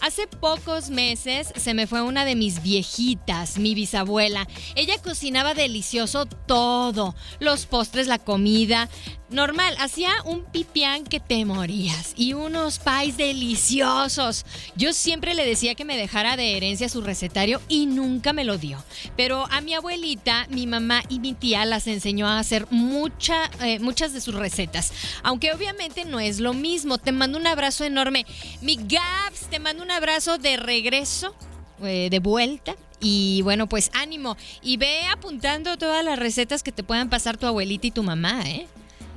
Hace 0.00 0.26
pocos 0.26 0.88
meses 0.88 1.52
se 1.56 1.74
me 1.74 1.86
fue 1.86 2.00
una 2.00 2.24
de 2.24 2.34
mis 2.34 2.62
viejitas, 2.62 3.58
mi 3.58 3.74
bisabuela. 3.74 4.48
Ella 4.74 4.94
cocinaba 5.02 5.52
delicioso 5.52 6.24
todo, 6.24 7.14
los 7.38 7.66
postres, 7.66 8.06
la 8.06 8.18
comida. 8.18 8.88
Normal, 9.30 9.76
hacía 9.78 10.10
un 10.24 10.44
pipián 10.44 11.04
que 11.04 11.20
te 11.20 11.44
morías 11.44 12.14
y 12.16 12.32
unos 12.32 12.80
pais 12.80 13.16
deliciosos. 13.16 14.44
Yo 14.74 14.92
siempre 14.92 15.34
le 15.34 15.46
decía 15.46 15.76
que 15.76 15.84
me 15.84 15.96
dejara 15.96 16.36
de 16.36 16.56
herencia 16.56 16.88
su 16.88 17.00
recetario 17.00 17.60
y 17.68 17.86
nunca 17.86 18.32
me 18.32 18.44
lo 18.44 18.58
dio. 18.58 18.82
Pero 19.16 19.46
a 19.52 19.60
mi 19.60 19.74
abuelita, 19.74 20.48
mi 20.50 20.66
mamá 20.66 21.02
y 21.08 21.20
mi 21.20 21.34
tía 21.34 21.64
las 21.64 21.86
enseñó 21.86 22.26
a 22.26 22.40
hacer 22.40 22.66
mucha, 22.70 23.48
eh, 23.62 23.78
muchas 23.78 24.12
de 24.12 24.20
sus 24.20 24.34
recetas. 24.34 24.92
Aunque 25.22 25.52
obviamente 25.52 26.04
no 26.04 26.18
es 26.18 26.40
lo 26.40 26.52
mismo. 26.52 26.98
Te 26.98 27.12
mando 27.12 27.38
un 27.38 27.46
abrazo 27.46 27.84
enorme. 27.84 28.26
Mi 28.62 28.76
Gaps, 28.76 29.48
te 29.48 29.60
mando 29.60 29.84
un 29.90 29.96
abrazo 29.96 30.38
de 30.38 30.56
regreso, 30.56 31.34
eh, 31.82 32.08
de 32.10 32.20
vuelta. 32.20 32.76
Y 33.00 33.42
bueno, 33.42 33.68
pues 33.68 33.90
ánimo. 33.92 34.36
Y 34.62 34.76
ve 34.76 35.06
apuntando 35.12 35.76
todas 35.78 36.04
las 36.04 36.16
recetas 36.16 36.62
que 36.62 36.70
te 36.70 36.84
puedan 36.84 37.10
pasar 37.10 37.36
tu 37.36 37.46
abuelita 37.46 37.88
y 37.88 37.90
tu 37.90 38.04
mamá, 38.04 38.42
¿eh? 38.48 38.68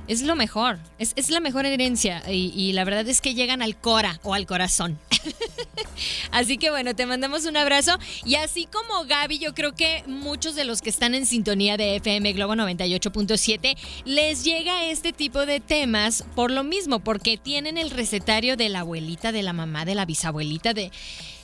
Es 0.06 0.22
lo 0.22 0.36
mejor, 0.36 0.78
es, 0.98 1.12
es 1.16 1.30
la 1.30 1.40
mejor 1.40 1.64
herencia 1.64 2.22
y, 2.28 2.52
y, 2.54 2.72
la 2.72 2.84
verdad 2.84 3.08
es 3.08 3.22
que 3.22 3.34
llegan 3.34 3.62
al 3.62 3.76
cora 3.76 4.20
o 4.22 4.34
al 4.34 4.46
corazón. 4.46 4.98
así 6.30 6.58
que 6.58 6.68
bueno, 6.70 6.94
te 6.94 7.06
mandamos 7.06 7.46
un 7.46 7.56
abrazo 7.56 7.98
y 8.24 8.34
así 8.34 8.66
como 8.70 9.06
Gaby, 9.06 9.38
yo 9.38 9.54
creo 9.54 9.74
que 9.74 10.04
muchos 10.06 10.56
de 10.56 10.64
los 10.64 10.82
que 10.82 10.90
están 10.90 11.14
en 11.14 11.24
sintonía 11.24 11.78
de 11.78 11.96
FM 11.96 12.34
Globo 12.34 12.54
98.7 12.54 13.76
les 14.04 14.44
llega 14.44 14.84
este 14.84 15.14
tipo 15.14 15.46
de 15.46 15.60
temas 15.60 16.24
por 16.34 16.50
lo 16.50 16.64
mismo, 16.64 17.00
porque 17.00 17.38
tienen 17.38 17.78
el 17.78 17.90
recetario 17.90 18.56
de 18.58 18.68
la 18.68 18.80
abuelita, 18.80 19.32
de 19.32 19.42
la 19.42 19.54
mamá, 19.54 19.86
de 19.86 19.94
la 19.94 20.04
bisabuelita, 20.04 20.74
de 20.74 20.92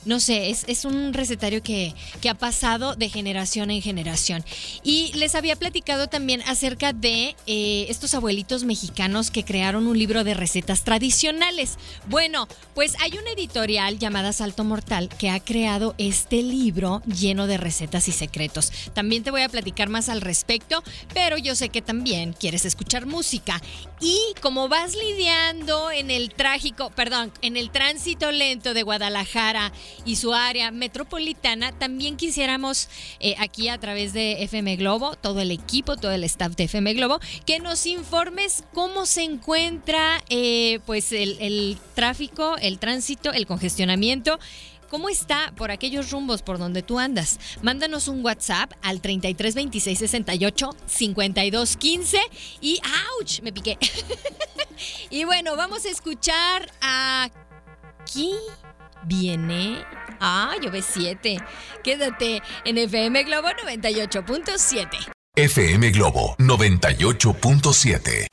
no 0.05 0.19
sé, 0.19 0.49
es, 0.49 0.65
es 0.67 0.85
un 0.85 1.13
recetario 1.13 1.61
que, 1.61 1.93
que, 2.21 2.29
ha 2.29 2.33
pasado 2.33 2.95
de 2.95 3.09
generación 3.09 3.71
en 3.71 3.81
generación. 3.81 4.43
Y 4.83 5.11
les 5.13 5.35
había 5.35 5.55
platicado 5.55 6.07
también 6.07 6.41
acerca 6.47 6.93
de 6.93 7.35
eh, 7.45 7.85
estos 7.89 8.13
abuelitos 8.13 8.63
mexicanos 8.63 9.31
que 9.31 9.43
crearon 9.43 9.87
un 9.87 9.97
libro 9.97 10.23
de 10.23 10.33
recetas 10.33 10.83
tradicionales. 10.83 11.77
Bueno, 12.07 12.47
pues 12.73 12.95
hay 12.99 13.17
una 13.17 13.31
editorial 13.31 13.99
llamada 13.99 14.33
Salto 14.33 14.63
Mortal 14.63 15.09
que 15.09 15.29
ha 15.29 15.39
creado 15.39 15.95
este 15.97 16.41
libro 16.41 17.01
lleno 17.05 17.47
de 17.47 17.57
recetas 17.57 18.07
y 18.07 18.11
secretos. 18.11 18.71
También 18.93 19.23
te 19.23 19.31
voy 19.31 19.41
a 19.41 19.49
platicar 19.49 19.89
más 19.89 20.09
al 20.09 20.21
respecto, 20.21 20.83
pero 21.13 21.37
yo 21.37 21.55
sé 21.55 21.69
que 21.69 21.81
también 21.81 22.33
quieres 22.33 22.65
escuchar 22.65 23.05
música. 23.05 23.61
Y 23.99 24.19
como 24.41 24.67
vas 24.67 24.95
lidiando 24.95 25.91
en 25.91 26.09
el 26.09 26.33
trágico, 26.33 26.89
perdón, 26.89 27.31
en 27.41 27.55
el 27.55 27.69
tránsito 27.69 28.31
lento 28.31 28.73
de 28.73 28.83
Guadalajara, 28.83 29.71
y 30.05 30.15
su 30.15 30.33
área 30.33 30.71
metropolitana, 30.71 31.71
también 31.71 32.17
quisiéramos 32.17 32.89
eh, 33.19 33.35
aquí 33.39 33.69
a 33.69 33.79
través 33.79 34.13
de 34.13 34.43
FM 34.43 34.75
Globo, 34.77 35.15
todo 35.15 35.41
el 35.41 35.51
equipo, 35.51 35.97
todo 35.97 36.11
el 36.11 36.23
staff 36.23 36.55
de 36.55 36.65
FM 36.65 36.93
Globo, 36.93 37.19
que 37.45 37.59
nos 37.59 37.85
informes 37.85 38.63
cómo 38.73 39.05
se 39.05 39.23
encuentra 39.23 40.23
eh, 40.29 40.79
pues 40.85 41.11
el, 41.11 41.77
tráfico, 41.95 42.57
el 42.57 42.79
tránsito, 42.79 43.31
el 43.31 43.45
congestionamiento. 43.45 44.39
¿Cómo 44.89 45.07
está 45.07 45.53
por 45.55 45.71
aquellos 45.71 46.11
rumbos 46.11 46.41
por 46.41 46.57
donde 46.57 46.83
tú 46.83 46.99
andas? 46.99 47.39
Mándanos 47.61 48.09
un 48.09 48.25
WhatsApp 48.25 48.73
al 48.81 48.99
33 48.99 49.55
26 49.55 49.99
68 49.99 50.69
52 50.85 51.77
15 51.77 52.19
y 52.59 52.81
¡ouch! 53.17 53.39
Me 53.39 53.53
piqué. 53.53 53.77
y 55.09 55.23
bueno, 55.23 55.55
vamos 55.55 55.85
a 55.85 55.89
escuchar 55.89 56.69
aquí 58.11 58.35
viene. 59.03 59.77
Ah, 60.19 60.53
yo 60.61 60.69
ve 60.69 60.81
7. 60.81 61.37
Quédate 61.83 62.41
en 62.65 62.77
FM 62.77 63.23
Globo 63.23 63.47
98.7. 63.65 64.87
FM 65.37 65.91
Globo 65.91 66.35
98.7. 66.37 68.27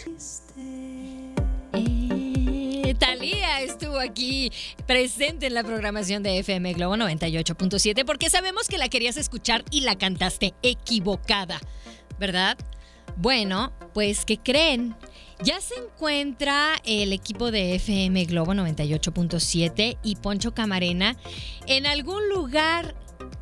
Eh, 1.75 2.95
Talía 2.99 3.61
estuvo 3.61 4.01
aquí 4.01 4.51
presente 4.87 5.47
en 5.47 5.55
la 5.55 5.63
programación 5.63 6.25
de 6.25 6.41
FM 6.41 6.73
Globo 6.73 6.97
98.7 6.97 8.05
porque 8.05 8.31
sabemos 8.31 8.67
que 8.67 8.79
la 8.79 8.89
querías 8.89 9.17
escuchar 9.17 9.65
y 9.71 9.83
la 9.83 9.97
cantaste 9.97 10.55
equivocada, 10.63 11.61
¿verdad? 12.19 12.59
Bueno, 13.17 13.73
pues 13.95 14.25
¿qué 14.25 14.39
creen? 14.39 14.97
Ya 15.45 15.61
se 15.61 15.77
encuentra 15.77 16.75
el 16.85 17.13
equipo 17.13 17.53
de 17.53 17.77
FM 17.77 18.25
Globo 18.25 18.55
98.7 18.55 19.99
y 20.03 20.17
Poncho 20.17 20.53
Camarena 20.53 21.17
en 21.67 21.87
algún 21.87 22.29
lugar 22.29 22.97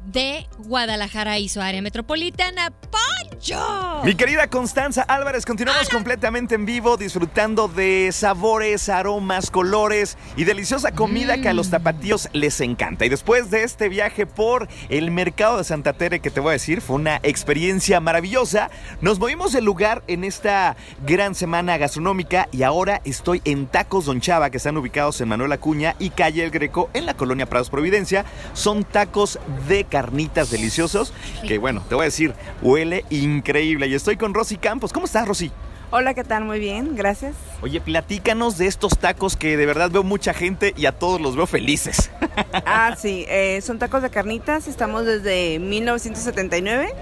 de 0.06 0.46
Guadalajara 0.58 1.38
y 1.38 1.48
su 1.48 1.60
área 1.60 1.82
metropolitana. 1.82 2.70
¡Poncho! 2.70 4.02
Mi 4.04 4.14
querida 4.14 4.48
Constanza 4.48 5.02
Álvarez, 5.02 5.44
continuamos 5.44 5.88
completamente 5.88 6.54
en 6.54 6.64
vivo 6.66 6.96
disfrutando 6.96 7.68
de 7.68 8.10
sabores, 8.12 8.88
aromas, 8.88 9.50
colores 9.50 10.16
y 10.36 10.44
deliciosa 10.44 10.92
comida 10.92 11.36
Mm. 11.36 11.42
que 11.42 11.48
a 11.48 11.54
los 11.54 11.70
tapatíos 11.70 12.28
les 12.32 12.60
encanta. 12.60 13.04
Y 13.04 13.08
después 13.08 13.50
de 13.50 13.62
este 13.64 13.88
viaje 13.88 14.26
por 14.26 14.68
el 14.88 15.10
mercado 15.10 15.58
de 15.58 15.64
Santa 15.64 15.92
Tere, 15.92 16.20
que 16.20 16.30
te 16.30 16.40
voy 16.40 16.50
a 16.50 16.52
decir, 16.52 16.80
fue 16.80 16.96
una 16.96 17.16
experiencia 17.22 18.00
maravillosa, 18.00 18.70
nos 19.00 19.18
movimos 19.18 19.52
del 19.52 19.64
lugar 19.64 20.02
en 20.06 20.24
esta 20.24 20.76
gran 21.04 21.34
semana 21.34 21.76
gastronómica 21.78 22.48
y 22.52 22.62
ahora 22.62 23.00
estoy 23.04 23.42
en 23.44 23.66
Tacos 23.66 24.06
Don 24.06 24.20
Chava, 24.20 24.50
que 24.50 24.56
están 24.58 24.76
ubicados 24.76 25.20
en 25.20 25.28
Manuel 25.28 25.52
Acuña 25.52 25.96
y 25.98 26.10
Calle 26.10 26.44
El 26.44 26.50
Greco, 26.50 26.90
en 26.94 27.06
la 27.06 27.14
colonia 27.14 27.46
Prados 27.46 27.70
Providencia. 27.70 28.24
Son 28.52 28.84
tacos 28.84 29.38
de 29.68 29.84
carnitas 29.96 30.50
deliciosos, 30.50 31.14
que 31.48 31.56
bueno, 31.56 31.82
te 31.88 31.94
voy 31.94 32.02
a 32.02 32.04
decir, 32.04 32.34
huele 32.60 33.06
increíble. 33.08 33.86
Y 33.86 33.94
estoy 33.94 34.18
con 34.18 34.34
Rosy 34.34 34.58
Campos. 34.58 34.92
¿Cómo 34.92 35.06
estás, 35.06 35.26
Rosy? 35.26 35.50
Hola, 35.90 36.12
¿qué 36.12 36.22
tal? 36.22 36.44
Muy 36.44 36.58
bien, 36.58 36.96
gracias. 36.96 37.34
Oye, 37.62 37.80
platícanos 37.80 38.58
de 38.58 38.66
estos 38.66 38.98
tacos 38.98 39.36
que 39.36 39.56
de 39.56 39.64
verdad 39.64 39.90
veo 39.90 40.02
mucha 40.02 40.34
gente 40.34 40.74
y 40.76 40.84
a 40.84 40.92
todos 40.92 41.18
los 41.18 41.34
veo 41.34 41.46
felices. 41.46 42.10
Ah, 42.66 42.94
sí, 42.98 43.24
eh, 43.28 43.60
son 43.62 43.78
tacos 43.78 44.02
de 44.02 44.10
carnitas, 44.10 44.68
estamos 44.68 45.06
desde 45.06 45.58
1979. 45.58 46.92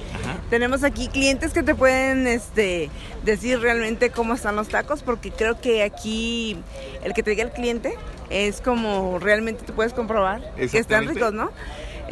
Tenemos 0.48 0.84
aquí 0.84 1.08
clientes 1.08 1.52
que 1.52 1.64
te 1.64 1.74
pueden 1.74 2.28
este, 2.28 2.88
decir 3.24 3.58
realmente 3.58 4.10
cómo 4.10 4.34
están 4.34 4.54
los 4.54 4.68
tacos, 4.68 5.02
porque 5.02 5.32
creo 5.32 5.60
que 5.60 5.82
aquí 5.82 6.56
el 7.02 7.14
que 7.14 7.24
te 7.24 7.30
diga 7.30 7.42
el 7.42 7.50
cliente 7.50 7.94
es 8.30 8.60
como 8.60 9.18
realmente 9.18 9.64
tú 9.64 9.72
puedes 9.72 9.92
comprobar 9.92 10.54
que 10.54 10.78
están 10.78 11.08
ricos, 11.08 11.32
¿no? 11.32 11.50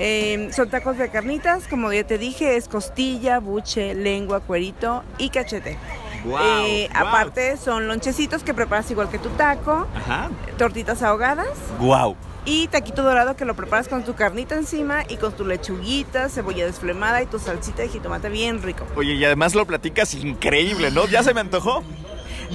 Eh, 0.05 0.51
son 0.53 0.69
tacos 0.69 0.99
de 0.99 1.09
carnitas, 1.11 1.69
como 1.69 1.93
ya 1.93 2.05
te 2.05 2.19
dije, 2.19 2.57
es 2.57 2.67
costilla, 2.67 3.39
buche, 3.39 3.95
lengua, 3.95 4.41
cuerito 4.41 5.05
y 5.17 5.29
cachete. 5.31 5.79
Guau, 6.25 6.65
Eh. 6.67 6.89
Aparte 6.93 7.57
son 7.57 7.87
lonchecitos 7.87 8.43
que 8.43 8.53
preparas 8.53 8.91
igual 8.91 9.09
que 9.11 9.19
tu 9.21 9.29
taco, 9.31 9.87
Ajá. 9.95 10.29
tortitas 10.59 11.03
ahogadas 11.05 11.47
Wow. 11.79 12.17
y 12.45 12.67
taquito 12.67 13.05
dorado 13.05 13.37
que 13.37 13.45
lo 13.45 13.55
preparas 13.55 13.87
con 13.87 14.05
tu 14.05 14.15
carnita 14.15 14.57
encima 14.57 15.05
y 15.09 15.19
con 15.19 15.33
tu 15.35 15.45
lechuguita, 15.45 16.29
cebolla 16.29 16.67
desflemada 16.67 17.23
y 17.23 17.27
tu 17.27 17.39
salsita 17.39 17.83
de 17.83 17.89
jitomate 17.89 18.29
bien 18.29 18.61
rico. 18.61 18.85
Oye, 18.97 19.15
y 19.15 19.25
además 19.25 19.55
lo 19.55 19.65
platicas 19.67 20.15
increíble, 20.15 20.91
¿no? 20.91 21.07
Ya 21.07 21.23
se 21.23 21.33
me 21.33 21.41
antojó. 21.41 21.85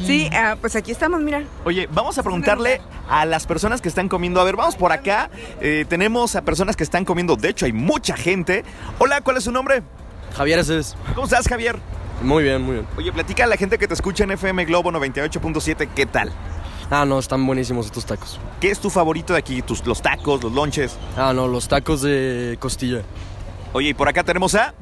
Sí, 0.05 0.29
ah, 0.33 0.55
pues 0.59 0.75
aquí 0.75 0.91
estamos, 0.91 1.21
mira. 1.21 1.43
Oye, 1.65 1.87
vamos 1.91 2.17
a 2.17 2.23
preguntarle 2.23 2.81
a 3.09 3.25
las 3.25 3.45
personas 3.45 3.81
que 3.81 3.89
están 3.89 4.09
comiendo. 4.09 4.41
A 4.41 4.43
ver, 4.43 4.55
vamos 4.55 4.75
por 4.75 4.91
acá. 4.91 5.29
Eh, 5.61 5.85
tenemos 5.87 6.35
a 6.35 6.43
personas 6.43 6.75
que 6.75 6.83
están 6.83 7.05
comiendo. 7.05 7.35
De 7.35 7.49
hecho, 7.49 7.65
hay 7.65 7.73
mucha 7.73 8.15
gente. 8.15 8.63
Hola, 8.99 9.21
¿cuál 9.21 9.37
es 9.37 9.43
su 9.43 9.51
nombre? 9.51 9.83
Javier 10.35 10.59
ese 10.59 10.79
es. 10.79 10.95
¿Cómo 11.15 11.25
estás, 11.25 11.47
Javier? 11.47 11.77
Muy 12.21 12.43
bien, 12.43 12.61
muy 12.61 12.75
bien. 12.75 12.87
Oye, 12.97 13.11
platica 13.11 13.43
a 13.43 13.47
la 13.47 13.57
gente 13.57 13.77
que 13.77 13.87
te 13.87 13.93
escucha 13.93 14.23
en 14.23 14.31
FM 14.31 14.65
Globo 14.65 14.91
98.7. 14.91 15.89
¿Qué 15.95 16.05
tal? 16.05 16.31
Ah, 16.89 17.05
no, 17.05 17.19
están 17.19 17.45
buenísimos 17.45 17.87
estos 17.87 18.05
tacos. 18.05 18.39
¿Qué 18.61 18.71
es 18.71 18.79
tu 18.79 18.89
favorito 18.89 19.33
de 19.33 19.39
aquí? 19.39 19.61
Tus, 19.61 19.85
los 19.85 20.01
tacos, 20.01 20.41
los 20.41 20.53
lonches. 20.53 20.97
Ah, 21.17 21.33
no, 21.33 21.47
los 21.47 21.67
tacos 21.67 22.01
de 22.01 22.57
costilla. 22.59 23.01
Oye, 23.73 23.89
y 23.89 23.93
por 23.93 24.07
acá 24.07 24.23
tenemos 24.23 24.55
a. 24.55 24.73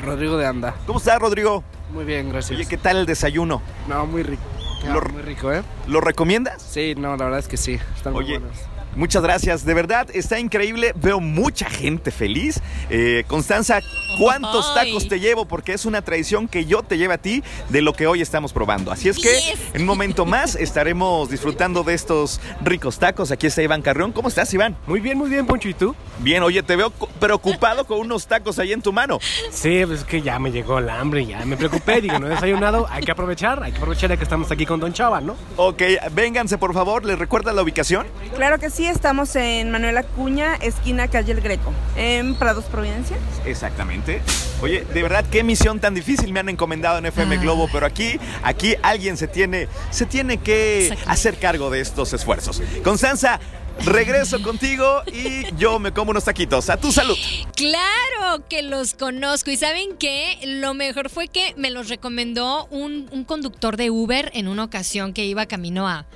Rodrigo 0.00 0.36
de 0.36 0.46
Anda. 0.46 0.74
¿Cómo 0.86 0.98
estás, 0.98 1.18
Rodrigo? 1.18 1.62
Muy 1.92 2.04
bien, 2.04 2.30
gracias. 2.30 2.58
Oye, 2.58 2.68
¿qué 2.68 2.76
tal 2.76 2.96
el 2.98 3.06
desayuno? 3.06 3.62
No, 3.88 4.06
muy 4.06 4.22
rico. 4.22 4.42
Lo- 4.84 5.02
muy 5.12 5.22
rico, 5.22 5.52
¿eh? 5.52 5.62
¿Lo 5.86 6.00
recomiendas? 6.00 6.62
Sí, 6.62 6.94
no, 6.96 7.16
la 7.16 7.24
verdad 7.24 7.38
es 7.40 7.48
que 7.48 7.56
sí. 7.58 7.78
Están 7.94 8.12
muy 8.14 8.24
Oye, 8.24 8.38
buenos. 8.38 8.56
Muchas 8.96 9.22
gracias, 9.22 9.64
de 9.64 9.72
verdad 9.74 10.08
está 10.12 10.38
increíble, 10.38 10.92
veo 10.96 11.20
mucha 11.20 11.70
gente 11.70 12.10
feliz. 12.10 12.60
Eh, 12.90 13.24
Constanza, 13.28 13.80
¿cuántos 14.18 14.66
Ay. 14.76 14.88
tacos 14.88 15.08
te 15.08 15.20
llevo? 15.20 15.46
Porque 15.46 15.72
es 15.72 15.84
una 15.86 16.02
tradición 16.02 16.48
que 16.48 16.66
yo 16.66 16.82
te 16.82 16.98
lleve 16.98 17.14
a 17.14 17.18
ti 17.18 17.42
de 17.68 17.82
lo 17.82 17.92
que 17.92 18.06
hoy 18.06 18.20
estamos 18.20 18.52
probando. 18.52 18.90
Así 18.92 19.08
es 19.08 19.16
que 19.18 19.30
Yes. 19.30 19.58
en 19.74 19.82
un 19.82 19.86
momento 19.86 20.26
más 20.26 20.54
estaremos 20.56 21.30
disfrutando 21.30 21.82
de 21.84 21.94
estos 21.94 22.40
ricos 22.64 22.98
tacos. 22.98 23.30
Aquí 23.30 23.46
está 23.46 23.62
Iván 23.62 23.82
Carrión. 23.82 24.12
¿Cómo 24.12 24.28
estás, 24.28 24.52
Iván? 24.52 24.76
Muy 24.86 25.00
bien, 25.00 25.16
muy 25.16 25.30
bien, 25.30 25.46
Poncho. 25.46 25.68
¿Y 25.68 25.74
tú? 25.74 25.94
Bien, 26.18 26.42
oye, 26.42 26.62
te 26.62 26.76
veo 26.76 26.90
preocupado 26.90 27.84
con 27.86 27.98
unos 28.00 28.26
tacos 28.26 28.58
ahí 28.58 28.72
en 28.72 28.82
tu 28.82 28.92
mano. 28.92 29.18
Sí, 29.50 29.82
pues 29.86 30.00
es 30.00 30.04
que 30.04 30.20
ya 30.22 30.38
me 30.38 30.50
llegó 30.50 30.78
el 30.78 30.88
hambre, 30.90 31.24
ya 31.26 31.44
me 31.46 31.56
preocupé. 31.56 32.00
Digo, 32.00 32.18
no 32.18 32.26
he 32.26 32.30
desayunado, 32.30 32.86
hay 32.90 33.02
que 33.04 33.12
aprovechar, 33.12 33.62
hay 33.62 33.70
que 33.72 33.78
aprovechar 33.78 34.10
ya 34.10 34.16
que 34.16 34.24
estamos 34.24 34.50
aquí 34.50 34.66
con 34.66 34.80
Don 34.80 34.92
Chava, 34.92 35.20
¿no? 35.20 35.36
Ok, 35.56 35.82
vénganse 36.12 36.58
por 36.58 36.74
favor, 36.74 37.04
¿les 37.04 37.18
recuerda 37.18 37.52
la 37.52 37.62
ubicación? 37.62 38.06
Claro 38.34 38.58
que 38.58 38.70
sí, 38.70 38.79
sí, 38.80 38.86
estamos 38.86 39.36
en 39.36 39.70
Manuel 39.70 39.98
Acuña, 39.98 40.54
esquina 40.54 41.06
calle 41.06 41.32
El 41.32 41.42
Greco, 41.42 41.70
en 41.96 42.34
Prados, 42.34 42.64
Providencia. 42.64 43.18
Exactamente. 43.44 44.22
Oye, 44.62 44.86
de 44.94 45.02
verdad, 45.02 45.22
qué 45.30 45.44
misión 45.44 45.80
tan 45.80 45.94
difícil 45.94 46.32
me 46.32 46.40
han 46.40 46.48
encomendado 46.48 46.96
en 46.96 47.04
FM 47.04 47.36
Ah. 47.36 47.40
Globo, 47.42 47.68
pero 47.70 47.84
aquí, 47.84 48.18
aquí 48.42 48.76
alguien 48.82 49.18
se 49.18 49.28
tiene, 49.28 49.68
se 49.90 50.06
tiene 50.06 50.38
que 50.38 50.96
hacer 51.06 51.36
cargo 51.36 51.68
de 51.68 51.80
estos 51.82 52.14
esfuerzos. 52.14 52.62
Constanza, 52.82 53.38
regreso 53.84 54.42
contigo 54.42 55.02
y 55.12 55.54
yo 55.56 55.78
me 55.78 55.92
como 55.92 56.12
unos 56.12 56.24
taquitos. 56.24 56.70
A 56.70 56.78
tu 56.78 56.90
salud. 56.90 57.18
Claro 57.56 58.48
que 58.48 58.62
los 58.62 58.94
conozco 58.94 59.50
y 59.50 59.58
saben 59.58 59.98
que 59.98 60.38
lo 60.42 60.72
mejor 60.72 61.10
fue 61.10 61.28
que 61.28 61.52
me 61.58 61.70
los 61.70 61.90
recomendó 61.90 62.64
un, 62.70 63.10
un 63.12 63.24
conductor 63.24 63.76
de 63.76 63.90
Uber 63.90 64.30
en 64.32 64.48
una 64.48 64.64
ocasión 64.64 65.12
que 65.12 65.26
iba 65.26 65.44
camino 65.44 65.86
a, 65.86 66.06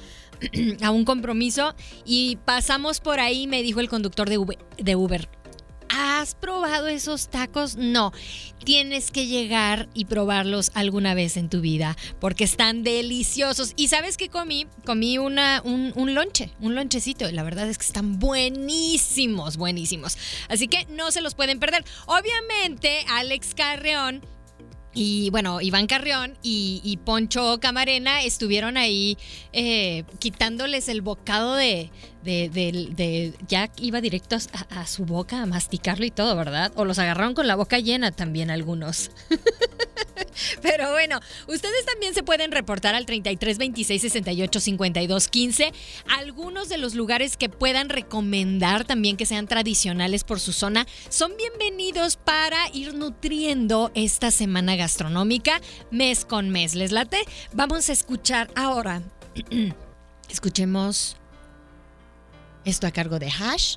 a 0.82 0.90
un 0.90 1.04
compromiso 1.04 1.74
y 2.04 2.36
pasamos 2.44 3.00
por 3.00 3.20
ahí 3.20 3.46
me 3.46 3.62
dijo 3.62 3.80
el 3.80 3.88
conductor 3.88 4.28
de 4.28 4.38
Uber, 4.38 4.58
de 4.78 4.96
Uber. 4.96 5.28
¿Has 5.96 6.34
probado 6.34 6.88
esos 6.88 7.28
tacos? 7.28 7.76
No, 7.76 8.12
tienes 8.64 9.12
que 9.12 9.26
llegar 9.26 9.88
y 9.94 10.06
probarlos 10.06 10.72
alguna 10.74 11.14
vez 11.14 11.36
en 11.36 11.48
tu 11.48 11.60
vida 11.60 11.96
porque 12.18 12.42
están 12.42 12.82
deliciosos. 12.82 13.74
¿Y 13.76 13.88
sabes 13.88 14.16
qué 14.16 14.28
comí? 14.28 14.66
Comí 14.84 15.18
una, 15.18 15.62
un, 15.64 15.92
un 15.94 16.14
lonche, 16.14 16.50
un 16.60 16.74
lonchecito. 16.74 17.30
La 17.30 17.44
verdad 17.44 17.68
es 17.68 17.78
que 17.78 17.86
están 17.86 18.18
buenísimos, 18.18 19.56
buenísimos. 19.56 20.18
Así 20.48 20.66
que 20.66 20.84
no 20.86 21.12
se 21.12 21.20
los 21.20 21.34
pueden 21.36 21.60
perder. 21.60 21.84
Obviamente, 22.06 23.04
Alex 23.08 23.54
Carreón 23.54 24.22
y 24.94 25.30
bueno, 25.30 25.60
Iván 25.60 25.86
Carrión 25.86 26.34
y, 26.42 26.80
y 26.84 26.96
Poncho 26.98 27.58
Camarena 27.60 28.22
estuvieron 28.22 28.76
ahí 28.76 29.18
eh, 29.52 30.04
quitándoles 30.18 30.88
el 30.88 31.02
bocado 31.02 31.54
de, 31.56 31.90
de, 32.22 32.48
de- 32.50 33.34
Ya 33.48 33.70
iba 33.78 34.00
directo 34.00 34.36
a, 34.36 34.80
a 34.80 34.86
su 34.86 35.04
boca 35.04 35.42
a 35.42 35.46
masticarlo 35.46 36.04
y 36.04 36.10
todo, 36.10 36.36
¿verdad? 36.36 36.72
O 36.76 36.84
los 36.84 36.98
agarraron 36.98 37.34
con 37.34 37.46
la 37.46 37.56
boca 37.56 37.78
llena 37.80 38.12
también 38.12 38.50
algunos. 38.50 39.10
Pero 40.62 40.90
bueno, 40.92 41.20
ustedes 41.46 41.84
también 41.86 42.14
se 42.14 42.22
pueden 42.22 42.52
reportar 42.52 42.94
al 42.94 43.06
33 43.06 43.58
26 43.58 44.02
68 44.02 44.60
52 44.60 45.28
15 45.28 45.72
algunos 46.08 46.68
de 46.68 46.78
los 46.78 46.94
lugares 46.94 47.36
que 47.36 47.48
puedan 47.48 47.88
recomendar 47.88 48.84
también 48.84 49.16
que 49.16 49.26
sean 49.26 49.46
tradicionales 49.46 50.24
por 50.24 50.40
su 50.40 50.52
zona 50.52 50.86
son 51.08 51.32
bienvenidos 51.36 52.16
para 52.16 52.56
ir 52.72 52.94
nutriendo 52.94 53.90
esta 53.94 54.30
semana 54.30 54.76
gastronómica 54.76 55.60
mes 55.90 56.24
con 56.24 56.50
mes. 56.50 56.74
¿Les 56.74 56.92
late? 56.92 57.18
Vamos 57.52 57.88
a 57.88 57.92
escuchar 57.92 58.50
ahora. 58.54 59.02
Escuchemos 60.30 61.16
esto 62.64 62.86
a 62.86 62.90
cargo 62.90 63.18
de 63.18 63.30
Hash. 63.30 63.76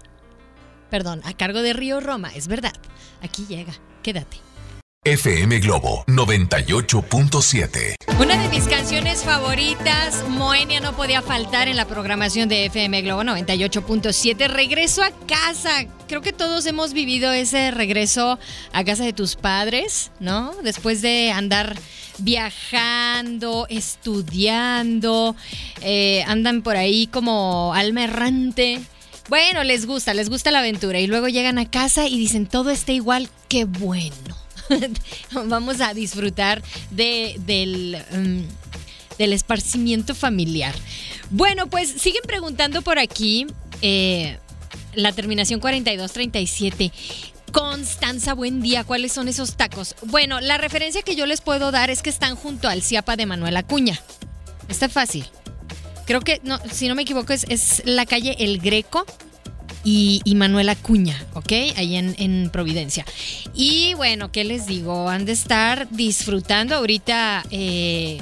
Perdón, 0.89 1.21
a 1.25 1.33
cargo 1.33 1.61
de 1.61 1.73
Río 1.73 1.99
Roma, 1.99 2.31
es 2.33 2.47
verdad. 2.47 2.73
Aquí 3.21 3.45
llega. 3.47 3.73
Quédate. 4.03 4.46
FM 5.07 5.59
Globo 5.59 6.03
98.7. 6.07 7.95
Una 8.19 8.37
de 8.37 8.49
mis 8.49 8.65
canciones 8.65 9.23
favoritas, 9.23 10.25
Moenia, 10.27 10.81
no 10.81 10.97
podía 10.97 11.21
faltar 11.21 11.69
en 11.69 11.77
la 11.77 11.87
programación 11.87 12.49
de 12.49 12.65
FM 12.65 13.03
Globo 13.03 13.21
98.7. 13.23 14.49
Regreso 14.49 15.01
a 15.01 15.11
casa. 15.25 15.85
Creo 16.09 16.21
que 16.21 16.33
todos 16.33 16.65
hemos 16.65 16.91
vivido 16.91 17.31
ese 17.31 17.71
regreso 17.71 18.37
a 18.73 18.83
casa 18.83 19.05
de 19.05 19.13
tus 19.13 19.37
padres, 19.37 20.11
¿no? 20.19 20.51
Después 20.61 21.01
de 21.01 21.31
andar 21.31 21.77
viajando, 22.17 23.65
estudiando, 23.69 25.37
eh, 25.83 26.25
andan 26.27 26.63
por 26.63 26.75
ahí 26.75 27.07
como 27.07 27.73
alma 27.73 28.03
errante. 28.03 28.81
Bueno, 29.29 29.63
les 29.63 29.85
gusta, 29.85 30.13
les 30.13 30.29
gusta 30.29 30.51
la 30.51 30.59
aventura 30.59 30.99
y 30.99 31.07
luego 31.07 31.29
llegan 31.29 31.59
a 31.59 31.71
casa 31.71 32.09
y 32.09 32.19
dicen 32.19 32.45
todo 32.45 32.71
está 32.71 32.91
igual, 32.91 33.29
qué 33.47 33.63
bueno. 33.63 34.46
Vamos 35.31 35.81
a 35.81 35.93
disfrutar 35.93 36.61
de, 36.91 37.35
del, 37.39 37.97
mm, 38.11 39.17
del 39.17 39.33
esparcimiento 39.33 40.15
familiar. 40.15 40.75
Bueno, 41.29 41.67
pues 41.67 41.89
siguen 41.89 42.21
preguntando 42.25 42.81
por 42.81 42.99
aquí 42.99 43.47
eh, 43.81 44.37
la 44.93 45.11
terminación 45.11 45.59
4237. 45.59 46.91
Constanza, 47.51 48.33
buen 48.33 48.61
día. 48.61 48.83
¿Cuáles 48.83 49.11
son 49.11 49.27
esos 49.27 49.55
tacos? 49.55 49.95
Bueno, 50.03 50.39
la 50.41 50.57
referencia 50.57 51.01
que 51.01 51.15
yo 51.15 51.25
les 51.25 51.41
puedo 51.41 51.71
dar 51.71 51.89
es 51.89 52.01
que 52.01 52.09
están 52.09 52.35
junto 52.35 52.67
al 52.67 52.81
Ciapa 52.81 53.15
de 53.15 53.25
Manuel 53.25 53.57
Acuña. 53.57 53.99
Está 54.67 54.89
fácil. 54.89 55.25
Creo 56.05 56.21
que, 56.21 56.41
si 56.71 56.87
no 56.87 56.95
me 56.95 57.01
equivoco, 57.01 57.33
es 57.33 57.81
la 57.85 58.05
calle 58.05 58.35
El 58.39 58.59
Greco 58.59 59.05
y, 59.83 60.21
y 60.23 60.35
Manuel 60.35 60.69
Acuña, 60.69 61.23
¿ok? 61.33 61.51
Ahí 61.75 61.95
en, 61.95 62.15
en 62.17 62.49
Providencia. 62.49 63.05
Y 63.53 63.93
bueno, 63.95 64.31
¿qué 64.31 64.43
les 64.43 64.65
digo? 64.65 65.09
Han 65.09 65.25
de 65.25 65.31
estar 65.31 65.87
disfrutando 65.89 66.75
ahorita 66.75 67.45
eh, 67.51 68.19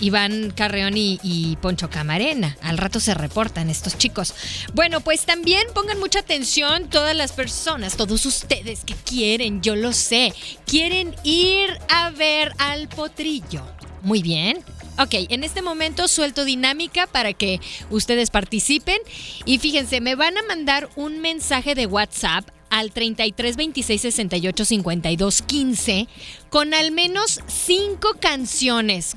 Iván 0.00 0.52
Carreón 0.56 0.94
y 0.96 1.56
Poncho 1.60 1.88
Camarena. 1.90 2.56
Al 2.62 2.78
rato 2.78 2.98
se 2.98 3.14
reportan 3.14 3.70
estos 3.70 3.96
chicos. 3.98 4.34
Bueno, 4.74 5.00
pues 5.00 5.24
también 5.24 5.62
pongan 5.74 5.98
mucha 6.00 6.20
atención 6.20 6.88
todas 6.90 7.14
las 7.14 7.32
personas, 7.32 7.96
todos 7.96 8.26
ustedes 8.26 8.84
que 8.84 8.94
quieren, 8.94 9.62
yo 9.62 9.76
lo 9.76 9.92
sé, 9.92 10.34
quieren 10.66 11.14
ir 11.22 11.78
a 11.88 12.10
ver 12.10 12.52
al 12.58 12.88
potrillo. 12.88 13.62
Muy 14.02 14.22
bien. 14.22 14.58
Ok, 14.98 15.14
en 15.30 15.42
este 15.42 15.62
momento 15.62 16.06
suelto 16.06 16.44
dinámica 16.44 17.06
para 17.06 17.32
que 17.32 17.60
ustedes 17.90 18.30
participen. 18.30 18.98
Y 19.46 19.58
fíjense, 19.58 20.00
me 20.00 20.14
van 20.14 20.36
a 20.36 20.42
mandar 20.42 20.90
un 20.96 21.20
mensaje 21.20 21.74
de 21.74 21.86
WhatsApp 21.86 22.48
al 22.68 22.92
33 22.92 23.56
26 23.56 24.00
68 24.00 24.64
52 24.64 25.42
15 25.42 26.08
con 26.50 26.74
al 26.74 26.92
menos 26.92 27.40
cinco 27.46 28.14
canciones. 28.20 29.16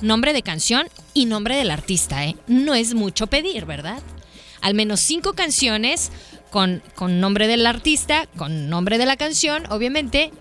Nombre 0.00 0.32
de 0.32 0.42
canción 0.42 0.88
y 1.14 1.26
nombre 1.26 1.56
del 1.56 1.70
artista, 1.70 2.24
¿eh? 2.26 2.36
No 2.46 2.74
es 2.74 2.94
mucho 2.94 3.28
pedir, 3.28 3.66
¿verdad? 3.66 4.02
Al 4.60 4.74
menos 4.74 5.00
cinco 5.00 5.34
canciones 5.34 6.10
con, 6.50 6.82
con 6.94 7.20
nombre 7.20 7.46
del 7.46 7.66
artista, 7.66 8.26
con 8.36 8.68
nombre 8.68 8.98
de 8.98 9.06
la 9.06 9.16
canción, 9.16 9.64
obviamente, 9.70 10.32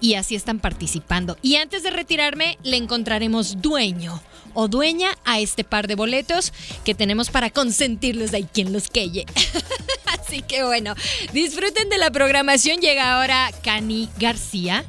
y 0.00 0.14
así 0.14 0.34
están 0.34 0.58
participando. 0.58 1.36
Y 1.42 1.56
antes 1.56 1.82
de 1.82 1.90
retirarme, 1.90 2.58
le 2.62 2.76
encontraremos 2.76 3.60
dueño 3.60 4.22
o 4.54 4.68
dueña 4.68 5.10
a 5.24 5.38
este 5.38 5.64
par 5.64 5.86
de 5.86 5.94
boletos 5.94 6.52
que 6.84 6.94
tenemos 6.94 7.30
para 7.30 7.50
consentirlos 7.50 8.30
de 8.30 8.38
ahí 8.38 8.48
quien 8.52 8.72
los 8.72 8.88
queye. 8.88 9.26
así 10.06 10.42
que 10.42 10.64
bueno, 10.64 10.94
disfruten 11.32 11.88
de 11.88 11.98
la 11.98 12.10
programación. 12.10 12.80
Llega 12.80 13.16
ahora 13.16 13.50
Cani 13.62 14.08
García 14.18 14.84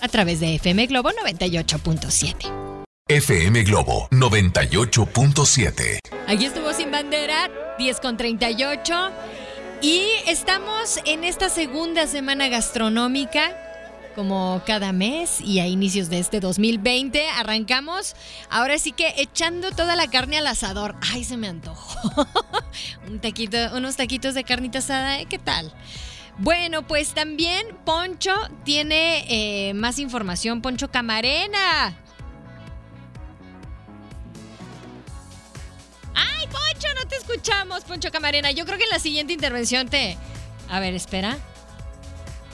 a 0.00 0.08
través 0.08 0.40
de 0.40 0.54
FM 0.56 0.86
Globo 0.86 1.10
98.7. 1.10 2.70
FM 3.08 3.64
Globo 3.64 4.08
98.7. 4.12 5.98
Aquí 6.28 6.44
estuvo 6.44 6.72
Sin 6.72 6.90
Bandera, 6.92 7.50
10 7.78 8.00
con 8.00 8.16
38. 8.16 9.10
Y 9.82 10.02
estamos 10.26 11.00
en 11.06 11.24
esta 11.24 11.48
segunda 11.48 12.06
semana 12.06 12.48
gastronómica. 12.48 13.69
Como 14.14 14.60
cada 14.66 14.92
mes 14.92 15.40
y 15.40 15.60
a 15.60 15.68
inicios 15.68 16.10
de 16.10 16.18
este 16.18 16.40
2020 16.40 17.28
arrancamos 17.28 18.16
ahora 18.50 18.76
sí 18.78 18.90
que 18.90 19.14
echando 19.18 19.70
toda 19.70 19.94
la 19.94 20.08
carne 20.08 20.38
al 20.38 20.48
asador. 20.48 20.96
Ay, 21.12 21.22
se 21.24 21.36
me 21.36 21.46
antojó. 21.46 22.26
Un 23.06 23.20
taquito, 23.20 23.56
unos 23.76 23.96
taquitos 23.96 24.34
de 24.34 24.42
carnita 24.44 24.78
asada, 24.78 25.20
¿eh? 25.20 25.26
¿qué 25.26 25.38
tal? 25.38 25.72
Bueno, 26.38 26.86
pues 26.86 27.12
también 27.12 27.66
Poncho 27.84 28.34
tiene 28.64 29.26
eh, 29.28 29.74
más 29.74 29.98
información. 29.98 30.62
Poncho 30.62 30.90
Camarena. 30.90 31.98
¡Ay, 36.14 36.46
Poncho! 36.46 36.88
No 36.96 37.06
te 37.06 37.16
escuchamos, 37.16 37.84
Poncho 37.84 38.10
Camarena. 38.10 38.50
Yo 38.52 38.64
creo 38.64 38.78
que 38.78 38.84
en 38.84 38.90
la 38.90 38.98
siguiente 38.98 39.34
intervención 39.34 39.88
te. 39.88 40.16
A 40.68 40.80
ver, 40.80 40.94
espera. 40.94 41.36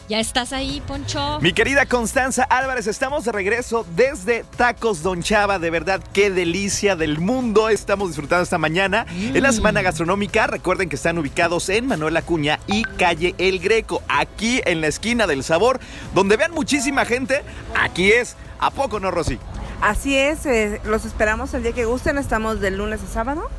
¿Ya 0.09 0.21
estás 0.21 0.53
ahí, 0.53 0.81
Poncho? 0.87 1.41
Mi 1.41 1.53
querida 1.53 1.85
Constanza 1.85 2.45
Álvarez, 2.45 2.87
estamos 2.87 3.25
de 3.25 3.33
regreso 3.33 3.85
desde 3.97 4.45
Tacos 4.57 5.03
Don 5.03 5.21
Chava. 5.21 5.59
De 5.59 5.69
verdad, 5.69 6.01
qué 6.13 6.31
delicia 6.31 6.95
del 6.95 7.19
mundo 7.19 7.69
estamos 7.69 8.11
disfrutando 8.11 8.45
esta 8.45 8.57
mañana. 8.57 9.05
En 9.11 9.43
la 9.43 9.51
semana 9.51 9.83
gastronómica, 9.83 10.47
recuerden 10.47 10.89
que 10.89 10.95
están 10.95 11.19
ubicados 11.19 11.69
en 11.71 11.89
Manuel 11.89 12.17
Acuña 12.17 12.61
y 12.69 12.85
calle 12.85 13.35
El 13.39 13.59
Greco, 13.59 14.01
aquí 14.07 14.61
en 14.65 14.81
la 14.81 14.87
esquina 14.87 15.27
del 15.27 15.43
sabor, 15.43 15.81
donde 16.15 16.37
vean 16.37 16.53
muchísima 16.53 17.05
gente. 17.05 17.43
Aquí 17.75 18.13
es. 18.13 18.37
¿A 18.61 18.71
poco 18.71 19.01
no, 19.01 19.11
Rosy? 19.11 19.41
Así 19.81 20.17
es, 20.17 20.47
eh, 20.47 20.81
los 20.85 21.05
esperamos 21.05 21.53
el 21.53 21.65
día 21.65 21.73
que 21.73 21.85
gusten, 21.85 22.17
estamos 22.17 22.61
de 22.61 22.71
lunes 22.71 23.03
a 23.03 23.13
sábado, 23.13 23.51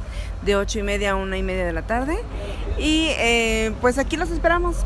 de 0.44 0.56
8 0.56 0.80
y 0.80 0.84
media 0.84 1.12
a 1.12 1.16
1 1.16 1.36
y 1.36 1.44
media 1.44 1.66
de 1.66 1.74
la 1.74 1.82
tarde. 1.82 2.18
Y 2.78 3.10
eh, 3.18 3.74
pues 3.82 3.98
aquí 3.98 4.16
los 4.16 4.32
esperamos. 4.32 4.78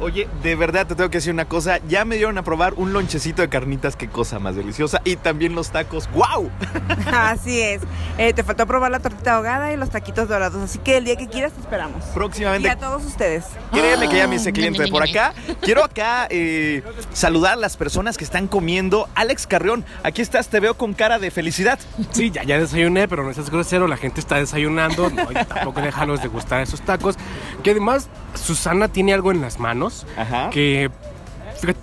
Oye, 0.00 0.28
de 0.42 0.56
verdad 0.56 0.86
te 0.86 0.94
tengo 0.96 1.10
que 1.10 1.18
decir 1.18 1.32
una 1.32 1.44
cosa. 1.44 1.78
Ya 1.88 2.04
me 2.04 2.16
dieron 2.16 2.36
a 2.38 2.42
probar 2.42 2.74
un 2.74 2.92
lonchecito 2.92 3.42
de 3.42 3.48
carnitas, 3.48 3.94
qué 3.94 4.08
cosa 4.08 4.38
más 4.38 4.56
deliciosa. 4.56 5.00
Y 5.04 5.16
también 5.16 5.54
los 5.54 5.70
tacos. 5.70 6.08
¡Wow! 6.12 6.50
Así 7.12 7.60
es. 7.60 7.82
Eh, 8.18 8.32
te 8.32 8.42
faltó 8.42 8.66
probar 8.66 8.90
la 8.90 9.00
tortita 9.00 9.34
ahogada 9.34 9.72
y 9.72 9.76
los 9.76 9.90
taquitos 9.90 10.28
dorados. 10.28 10.60
Así 10.62 10.78
que 10.78 10.96
el 10.96 11.04
día 11.04 11.16
que 11.16 11.28
quieras 11.28 11.52
te 11.52 11.60
esperamos. 11.60 12.04
Y 12.10 12.14
Próximamente. 12.14 12.68
a 12.70 12.78
todos 12.78 13.04
ustedes. 13.04 13.44
Créeme 13.70 14.08
que 14.08 14.16
ya 14.16 14.26
me 14.26 14.36
hice 14.36 14.50
Ah, 14.50 14.52
cliente 14.52 14.82
de 14.82 14.88
por 14.90 15.02
acá. 15.02 15.34
Quiero 15.60 15.84
acá 15.84 16.26
eh, 16.30 16.82
saludar 17.12 17.52
a 17.54 17.56
las 17.56 17.76
personas 17.76 18.16
que 18.18 18.24
están 18.24 18.48
comiendo. 18.48 19.08
Alex 19.14 19.46
Carrión, 19.46 19.84
aquí 20.02 20.20
estás, 20.20 20.48
te 20.48 20.58
veo 20.60 20.74
con 20.74 20.94
cara 20.94 21.18
de 21.18 21.30
felicidad. 21.30 21.78
Sí, 22.10 22.30
ya, 22.30 22.42
ya 22.42 22.58
desayuné, 22.58 23.06
pero 23.08 23.22
no 23.24 23.32
seas 23.32 23.50
grosero, 23.50 23.86
la 23.86 23.96
gente 23.96 24.20
está 24.20 24.36
desayunando, 24.36 25.10
no, 25.10 25.30
y 25.30 25.34
tampoco 25.44 25.80
déjalos 25.80 26.22
de 26.22 26.28
gustar 26.28 26.60
esos 26.60 26.80
tacos. 26.82 27.16
Que 27.62 27.70
además, 27.70 28.08
Susana 28.34 28.88
tiene 28.88 29.14
algo 29.14 29.30
en 29.30 29.40
las 29.40 29.58
manos 29.58 29.91
Ajá. 30.16 30.50
que, 30.50 30.90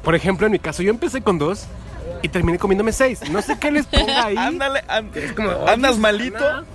por 0.04 0.16
ejemplo, 0.16 0.46
en 0.46 0.52
mi 0.52 0.60
caso, 0.60 0.84
yo 0.84 0.90
empecé 0.92 1.22
con 1.22 1.38
dos 1.38 1.66
y 2.22 2.28
terminé 2.30 2.58
comiéndome 2.60 2.92
seis. 2.92 3.22
No 3.32 3.42
sé 3.42 3.58
qué 3.60 3.72
les 3.72 3.86
ponga 3.86 4.26
ahí. 4.26 4.36
Ándale, 4.38 4.84
an- 4.88 5.10
como, 5.36 5.52
andas 5.68 5.98
malito. 5.98 6.66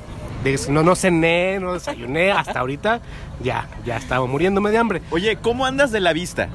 No, 0.68 0.82
no 0.82 0.94
cené, 0.94 1.58
no 1.58 1.72
desayuné, 1.72 2.30
hasta 2.30 2.60
ahorita 2.60 3.00
ya, 3.42 3.66
ya 3.86 3.96
estaba 3.96 4.26
muriéndome 4.26 4.70
de 4.70 4.76
hambre. 4.76 5.00
Oye, 5.10 5.36
¿cómo 5.36 5.64
andas 5.64 5.90
de 5.90 6.00
la 6.00 6.12
vista? 6.12 6.48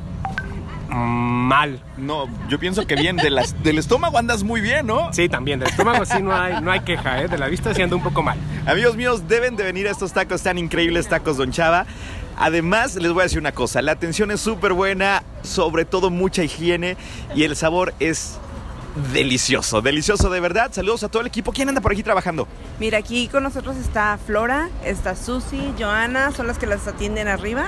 Mm, 0.89 1.29
Mal. 1.49 1.81
No, 1.97 2.27
yo 2.47 2.59
pienso 2.59 2.85
que 2.85 2.93
bien, 2.95 3.15
de 3.17 3.31
las, 3.31 3.63
del 3.63 3.79
estómago 3.79 4.19
andas 4.19 4.43
muy 4.43 4.61
bien, 4.61 4.85
¿no? 4.85 5.11
Sí, 5.11 5.27
también, 5.27 5.59
del 5.59 5.69
estómago 5.69 6.05
sí 6.05 6.21
no 6.21 6.31
hay, 6.35 6.61
no 6.61 6.71
hay 6.71 6.81
queja, 6.81 7.23
¿eh? 7.23 7.27
De 7.27 7.39
la 7.39 7.47
vista 7.47 7.73
sí 7.73 7.81
ando 7.81 7.95
un 7.95 8.03
poco 8.03 8.21
mal. 8.21 8.37
Amigos 8.67 8.95
míos, 8.95 9.27
deben 9.27 9.55
de 9.55 9.63
venir 9.63 9.87
a 9.87 9.91
estos 9.91 10.13
tacos 10.13 10.43
tan 10.43 10.59
increíbles, 10.59 11.07
tacos 11.07 11.37
Don 11.37 11.51
Chava. 11.51 11.87
Además, 12.39 12.95
les 12.95 13.11
voy 13.11 13.21
a 13.21 13.23
decir 13.23 13.37
una 13.37 13.51
cosa, 13.51 13.81
la 13.81 13.91
atención 13.91 14.31
es 14.31 14.39
súper 14.39 14.71
buena, 14.71 15.23
sobre 15.43 15.83
todo 15.83 16.09
mucha 16.09 16.41
higiene 16.41 16.95
y 17.35 17.43
el 17.43 17.57
sabor 17.57 17.93
es 17.99 18.39
delicioso, 19.11 19.81
delicioso 19.81 20.29
de 20.29 20.39
verdad. 20.39 20.71
Saludos 20.71 21.03
a 21.03 21.09
todo 21.09 21.21
el 21.21 21.27
equipo. 21.27 21.51
¿Quién 21.51 21.69
anda 21.69 21.81
por 21.81 21.91
aquí 21.91 22.01
trabajando? 22.01 22.47
Mira, 22.79 22.97
aquí 22.97 23.27
con 23.27 23.43
nosotros 23.43 23.75
está 23.75 24.17
Flora, 24.25 24.69
está 24.85 25.17
Susi, 25.17 25.73
Joana, 25.77 26.31
son 26.31 26.47
las 26.47 26.57
que 26.57 26.65
las 26.65 26.87
atienden 26.87 27.27
arriba. 27.27 27.67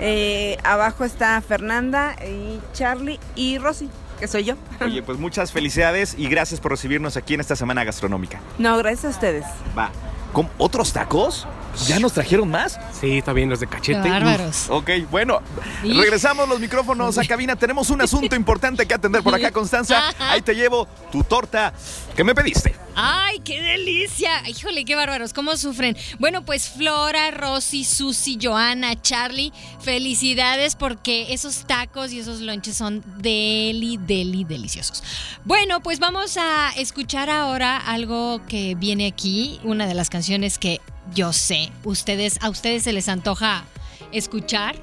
Eh, 0.00 0.56
abajo 0.64 1.04
está 1.04 1.40
Fernanda 1.40 2.16
y 2.24 2.60
Charlie 2.72 3.20
y 3.34 3.58
Rosy, 3.58 3.90
que 4.18 4.26
soy 4.26 4.44
yo. 4.44 4.54
Oye, 4.80 5.02
pues 5.02 5.18
muchas 5.18 5.52
felicidades 5.52 6.14
y 6.16 6.28
gracias 6.28 6.60
por 6.60 6.72
recibirnos 6.72 7.18
aquí 7.18 7.34
en 7.34 7.40
esta 7.40 7.56
semana 7.56 7.84
gastronómica. 7.84 8.40
No, 8.58 8.78
gracias 8.78 9.04
a 9.04 9.08
ustedes. 9.08 9.44
Va. 9.76 9.90
¿Con 10.32 10.48
otros 10.58 10.92
tacos? 10.92 11.46
¿Ya 11.86 11.98
nos 11.98 12.12
trajeron 12.12 12.50
más? 12.50 12.78
Sí, 13.00 13.18
está 13.18 13.32
bien 13.32 13.48
los 13.48 13.60
de 13.60 13.66
Qué 13.66 13.76
cachete. 13.76 14.08
bárbaros. 14.08 14.66
Ok, 14.68 14.90
bueno, 15.10 15.40
regresamos 15.82 16.48
los 16.48 16.60
micrófonos 16.60 17.16
a 17.18 17.24
cabina. 17.26 17.56
Tenemos 17.56 17.90
un 17.90 18.00
asunto 18.00 18.34
importante 18.34 18.86
que 18.86 18.94
atender 18.94 19.22
por 19.22 19.34
acá, 19.34 19.50
Constanza. 19.50 20.12
Ahí 20.18 20.42
te 20.42 20.54
llevo 20.54 20.86
tu 21.12 21.22
torta 21.24 21.72
que 22.16 22.24
me 22.24 22.34
pediste. 22.34 22.74
¡Ay, 22.96 23.38
qué 23.44 23.62
delicia! 23.62 24.48
Híjole, 24.48 24.84
qué 24.84 24.96
bárbaros, 24.96 25.32
cómo 25.32 25.56
sufren. 25.56 25.96
Bueno, 26.18 26.44
pues 26.44 26.68
Flora, 26.68 27.30
Rosy, 27.30 27.84
Susi, 27.84 28.38
Joana, 28.42 29.00
Charlie, 29.00 29.52
felicidades 29.80 30.74
porque 30.74 31.32
esos 31.32 31.64
tacos 31.66 32.12
y 32.12 32.18
esos 32.18 32.40
lonches 32.40 32.76
son 32.76 33.04
deli, 33.18 33.98
deli, 33.98 34.42
deliciosos. 34.42 35.04
Bueno, 35.44 35.80
pues 35.80 36.00
vamos 36.00 36.36
a 36.38 36.70
escuchar 36.76 37.30
ahora 37.30 37.76
algo 37.76 38.40
que 38.48 38.74
viene 38.74 39.06
aquí, 39.06 39.60
una 39.62 39.86
de 39.86 39.94
las 39.94 40.10
canciones 40.10 40.58
que 40.58 40.80
yo 41.14 41.32
sé, 41.32 41.72
ustedes, 41.84 42.38
a 42.42 42.50
ustedes 42.50 42.84
se 42.84 42.92
les 42.92 43.08
antoja 43.08 43.64
escuchar. 44.12 44.76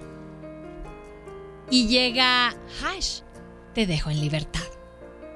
Y 1.70 1.88
llega 1.88 2.56
Hash, 2.84 3.22
te 3.74 3.88
dejo 3.88 4.10
en 4.12 4.22
libertad. 4.22 4.62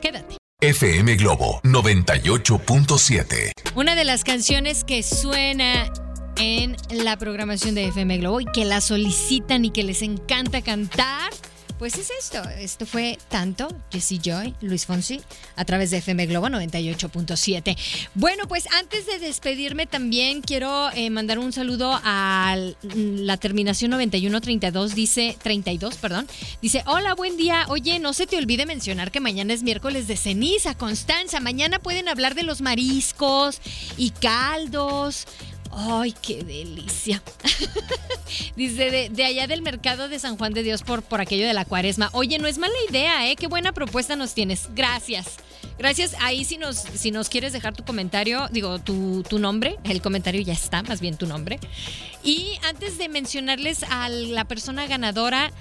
Quédate. 0.02 0.38
FM 0.62 1.16
Globo 1.16 1.62
98.7. 1.64 3.52
Una 3.76 3.96
de 3.96 4.04
las 4.04 4.24
canciones 4.24 4.84
que 4.84 5.04
suena 5.04 5.92
en 6.38 6.76
la 6.92 7.18
programación 7.18 7.76
de 7.76 7.88
FM 7.88 8.18
Globo 8.18 8.42
y 8.42 8.46
que 8.46 8.66
la 8.66 8.82
solicitan 8.82 9.66
y 9.66 9.72
que 9.72 9.84
les 9.84 10.02
encanta 10.02 10.62
cantar, 10.62 11.32
pues 11.80 11.98
es 11.98 12.12
esto. 12.12 12.44
Esto 12.60 12.86
fue 12.86 13.18
tanto 13.30 13.70
Jesse 13.90 14.20
Joy, 14.22 14.54
Luis 14.60 14.86
Fonsi, 14.86 15.22
a 15.56 15.64
través 15.64 15.90
de 15.90 15.98
FM 15.98 16.26
Globo 16.26 16.48
98.7. 16.48 17.78
Bueno, 18.14 18.48
pues 18.50 18.68
antes 18.74 19.06
de 19.06 19.18
despedirme 19.18 19.88
también 19.88 20.42
quiero 20.42 20.92
eh, 20.92 21.10
mandar 21.10 21.40
un 21.40 21.54
saludo 21.54 21.98
a 22.04 22.58
la 22.84 23.38
terminación 23.38 23.92
9132, 23.92 24.94
dice 24.94 25.38
32, 25.42 25.96
perdón. 25.96 26.28
Dice, 26.62 26.84
hola, 26.86 27.16
buen 27.16 27.38
día. 27.38 27.66
Oye, 27.70 27.98
no 28.00 28.12
se 28.12 28.28
te 28.28 28.38
olvide 28.38 28.66
mencionar 28.66 29.10
que 29.10 29.22
mañana 29.22 29.54
es 29.54 29.64
miércoles 29.64 30.08
de 30.08 30.18
ceniza, 30.18 30.76
Constanza. 30.76 31.40
Mañana 31.40 31.80
pueden 31.80 32.10
hablar 32.10 32.36
de 32.36 32.44
los 32.44 32.60
mariscos 32.62 33.62
y 33.96 34.10
caldos. 34.10 35.28
¡Ay, 35.72 36.14
qué 36.22 36.44
delicia! 36.44 37.22
Dice, 38.56 38.92
de, 38.92 39.10
de 39.10 39.24
allá 39.26 39.48
del 39.48 39.62
mercado 39.62 40.10
de 40.10 40.20
San 40.20 40.38
Juan 40.38 40.54
de 40.54 40.64
Dios 40.64 40.84
por, 40.84 41.02
por 41.02 41.22
aquello 41.22 41.48
de 41.48 41.54
la 41.54 41.66
cuaresma. 41.66 42.10
Oye, 42.14 42.40
no 42.40 42.48
es 42.48 42.58
mala 42.58 42.74
idea, 42.90 43.30
¿eh? 43.30 43.36
Qué 43.36 43.48
buena 43.48 43.72
propuesta 43.72 44.16
nos 44.16 44.34
tienes. 44.34 44.70
Gracias. 44.74 45.38
Gracias. 45.80 46.14
Ahí 46.20 46.44
si 46.44 46.58
nos, 46.58 46.76
si 46.78 47.10
nos 47.10 47.30
quieres 47.30 47.54
dejar 47.54 47.74
tu 47.74 47.86
comentario, 47.86 48.50
digo, 48.52 48.80
tu, 48.80 49.24
tu 49.24 49.40
nombre, 49.40 49.78
el 49.86 50.02
comentario 50.02 50.42
ya 50.42 50.52
está, 50.52 50.84
más 50.84 51.00
bien 51.00 51.16
tu 51.16 51.26
nombre. 51.26 51.58
Y 52.22 52.60
antes 52.68 52.98
de 52.98 53.08
mencionarles 53.08 53.84
a 53.84 54.10
la 54.10 54.44
persona 54.44 54.88
ganadora 54.88 55.54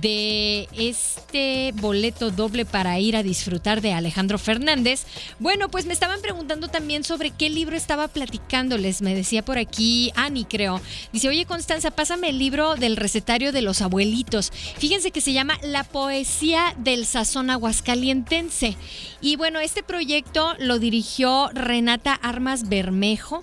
de 0.00 0.68
este 0.72 1.72
boleto 1.76 2.30
doble 2.30 2.64
para 2.64 2.98
ir 2.98 3.14
a 3.14 3.22
disfrutar 3.22 3.82
de 3.82 3.92
Alejandro 3.92 4.38
Fernández, 4.38 5.04
bueno, 5.38 5.70
pues 5.70 5.86
me 5.86 5.92
estaban 5.92 6.20
preguntando 6.22 6.68
también 6.68 7.04
sobre 7.04 7.30
qué 7.30 7.50
libro 7.50 7.76
estaba 7.76 8.08
platicándoles. 8.08 9.02
Me 9.02 9.14
decía 9.14 9.44
por 9.44 9.58
aquí 9.58 10.12
Ani, 10.14 10.44
creo. 10.44 10.80
Dice, 11.12 11.28
oye 11.28 11.46
Constanza, 11.46 11.90
pásame 11.90 12.30
el 12.30 12.38
libro 12.38 12.76
del 12.76 12.96
recetario 12.96 13.52
de 13.52 13.62
los 13.62 13.82
abuelitos. 13.82 14.52
Fíjense 14.78 15.10
que 15.10 15.20
se 15.20 15.32
llama 15.32 15.58
La 15.62 15.84
poesía 15.84 16.74
del 16.78 17.06
sazón 17.06 17.50
aguascalientense. 17.50 18.76
Y 19.20 19.36
bueno, 19.36 19.60
este 19.62 19.82
proyecto 19.82 20.54
lo 20.58 20.78
dirigió 20.78 21.50
Renata 21.52 22.14
Armas 22.14 22.68
Bermejo. 22.68 23.42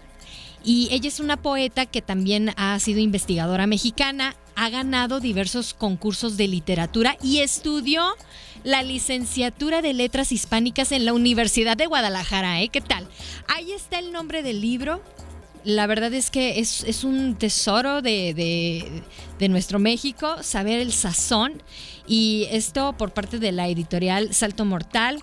Y 0.64 0.90
ella 0.92 1.08
es 1.08 1.20
una 1.22 1.38
poeta 1.38 1.86
que 1.86 2.02
también 2.02 2.52
ha 2.58 2.78
sido 2.80 3.00
investigadora 3.00 3.66
mexicana, 3.66 4.36
ha 4.56 4.70
ganado 4.70 5.22
diversos 5.22 5.74
concursos 5.74 6.36
de 6.36 6.50
literatura 6.50 7.18
y 7.24 7.40
estudió 7.40 8.04
la 8.66 8.84
licenciatura 8.84 9.82
de 9.82 9.94
letras 9.94 10.34
hispánicas 10.34 10.92
en 10.92 11.06
la 11.06 11.14
Universidad 11.14 11.78
de 11.78 11.86
Guadalajara. 11.86 12.62
¿eh? 12.62 12.68
¿Qué 12.68 12.82
tal? 12.82 13.08
Ahí 13.48 13.72
está 13.72 14.00
el 14.00 14.12
nombre 14.12 14.44
del 14.44 14.60
libro. 14.60 15.02
La 15.64 15.88
verdad 15.88 16.14
es 16.14 16.30
que 16.30 16.60
es, 16.60 17.04
un 17.06 17.36
tesoro 17.36 18.02
de- 18.02 19.04
de 19.40 19.50
nuestro 19.50 19.80
México, 19.80 20.44
saber 20.44 20.80
el 20.80 20.92
sazón. 20.92 21.64
Y 22.06 22.48
esto 22.52 22.94
por 22.98 23.12
parte 23.12 23.40
de 23.40 23.54
la 23.54 23.70
editorial 23.70 24.34
Salto 24.34 24.66
Mortal 24.66 25.22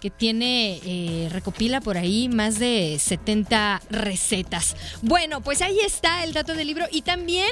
que 0.00 0.10
tiene, 0.10 0.80
eh, 0.84 1.28
recopila 1.30 1.80
por 1.80 1.96
ahí 1.96 2.28
más 2.28 2.58
de 2.58 2.98
70 3.00 3.82
recetas. 3.90 4.76
Bueno, 5.02 5.40
pues 5.40 5.62
ahí 5.62 5.78
está 5.80 6.24
el 6.24 6.32
dato 6.32 6.54
del 6.54 6.66
libro 6.66 6.86
y 6.90 7.02
también... 7.02 7.50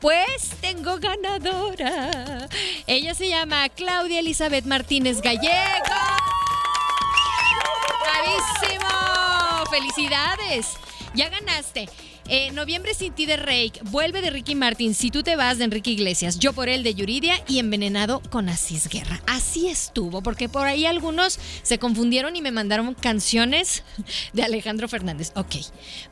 Pues 0.00 0.50
tengo 0.60 0.98
ganadora. 0.98 2.46
Ella 2.86 3.14
se 3.14 3.26
llama 3.26 3.66
Claudia 3.70 4.20
Elizabeth 4.20 4.66
Martínez 4.66 5.22
Gallego. 5.22 5.54
¡Bravísimo! 8.02 9.64
¡Felicidades! 9.70 10.76
Ya 11.14 11.28
ganaste. 11.28 11.88
Eh, 12.28 12.50
Noviembre 12.52 12.94
sin 12.94 13.12
ti 13.12 13.26
de 13.26 13.36
Rake, 13.36 13.80
vuelve 13.82 14.22
de 14.22 14.30
Ricky 14.30 14.54
Martin, 14.54 14.94
si 14.94 15.10
tú 15.10 15.22
te 15.22 15.36
vas 15.36 15.58
de 15.58 15.64
Enrique 15.64 15.90
Iglesias, 15.90 16.38
yo 16.38 16.54
por 16.54 16.70
él 16.70 16.82
de 16.82 16.94
Yuridia 16.94 17.34
y 17.46 17.58
envenenado 17.58 18.22
con 18.30 18.48
Asís 18.48 18.88
Guerra. 18.88 19.20
Así 19.26 19.68
estuvo, 19.68 20.22
porque 20.22 20.48
por 20.48 20.66
ahí 20.66 20.86
algunos 20.86 21.38
se 21.62 21.78
confundieron 21.78 22.34
y 22.34 22.42
me 22.42 22.50
mandaron 22.50 22.94
canciones 22.94 23.84
de 24.32 24.42
Alejandro 24.42 24.88
Fernández. 24.88 25.32
Ok. 25.36 25.56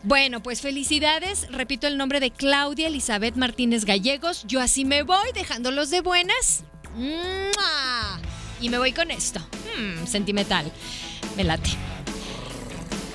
Bueno, 0.02 0.42
pues 0.42 0.60
felicidades. 0.60 1.46
Repito 1.50 1.86
el 1.86 1.96
nombre 1.96 2.20
de 2.20 2.30
Claudia 2.30 2.88
Elizabeth 2.88 3.36
Martínez 3.36 3.84
Gallegos. 3.86 4.44
Yo 4.46 4.60
así 4.60 4.84
me 4.84 5.02
voy, 5.02 5.32
dejándolos 5.34 5.90
de 5.90 6.02
buenas. 6.02 6.64
Y 8.60 8.68
me 8.68 8.78
voy 8.78 8.92
con 8.92 9.10
esto. 9.10 9.40
Hmm, 9.40 10.06
sentimental. 10.06 10.70
Me 11.36 11.44
late. 11.44 11.70